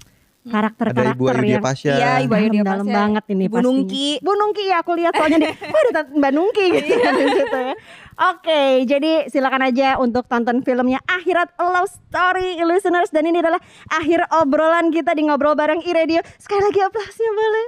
Karakter-karakter 0.48 1.14
ada 1.14 1.38
Ibu 1.38 1.44
yang 1.46 1.64
Pasha. 1.64 1.92
Iya, 1.94 2.10
Ibu 2.24 2.32
Ayu 2.34 2.48
Dia 2.50 2.64
dalam 2.64 2.86
banget 2.88 3.24
ini 3.30 3.44
Ibu 3.46 3.54
pastinya. 3.54 3.68
Nungki. 3.68 4.08
Bu 4.24 4.32
Nungki 4.34 4.64
ya 4.66 4.76
aku 4.80 4.92
lihat 4.96 5.12
soalnya 5.14 5.38
nih. 5.44 5.52
Wah 5.72 5.82
ada 5.92 6.02
Mbak 6.10 6.32
Nungki 6.32 6.64
gitu 6.74 6.92
di 6.96 7.26
situ 7.36 7.58
ya. 7.58 7.74
Oke, 8.18 8.82
jadi 8.82 9.30
silakan 9.30 9.70
aja 9.70 9.94
untuk 10.02 10.26
tonton 10.26 10.66
filmnya 10.66 10.98
Akhirat 11.06 11.54
Love 11.54 11.86
Story 11.86 12.58
listeners 12.66 13.14
dan 13.14 13.30
ini 13.30 13.38
adalah 13.38 13.62
akhir 13.94 14.26
obrolan 14.34 14.90
kita 14.90 15.14
di 15.14 15.22
ngobrol 15.22 15.54
bareng 15.54 15.86
iRadio. 15.86 16.18
Sekali 16.34 16.66
lagi 16.66 16.82
aplausnya 16.82 17.30
boleh. 17.30 17.66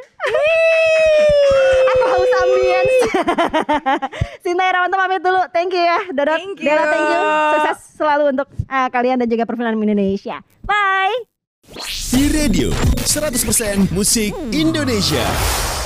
Aku 1.87 2.05
haus 2.11 2.33
ambience. 2.43 2.97
Sinta 4.43 4.66
Irawanto 4.66 4.99
pamit 4.99 5.23
dulu. 5.23 5.43
Thank 5.55 5.71
you 5.71 5.87
ya. 5.87 5.99
Dodot, 6.11 6.43
Thank 6.43 6.59
you. 6.59 6.66
Dela 6.66 6.85
thank 6.90 7.07
you. 7.07 7.23
Sukses 7.55 7.79
selalu 7.95 8.25
untuk 8.35 8.49
uh, 8.66 8.88
kalian 8.90 9.23
dan 9.23 9.31
juga 9.31 9.47
perfilman 9.47 9.79
Indonesia. 9.79 10.43
Bye. 10.66 11.39
Di 12.11 12.27
radio 12.33 12.71
100% 12.71 13.95
musik 13.95 14.35
Indonesia. 14.51 15.80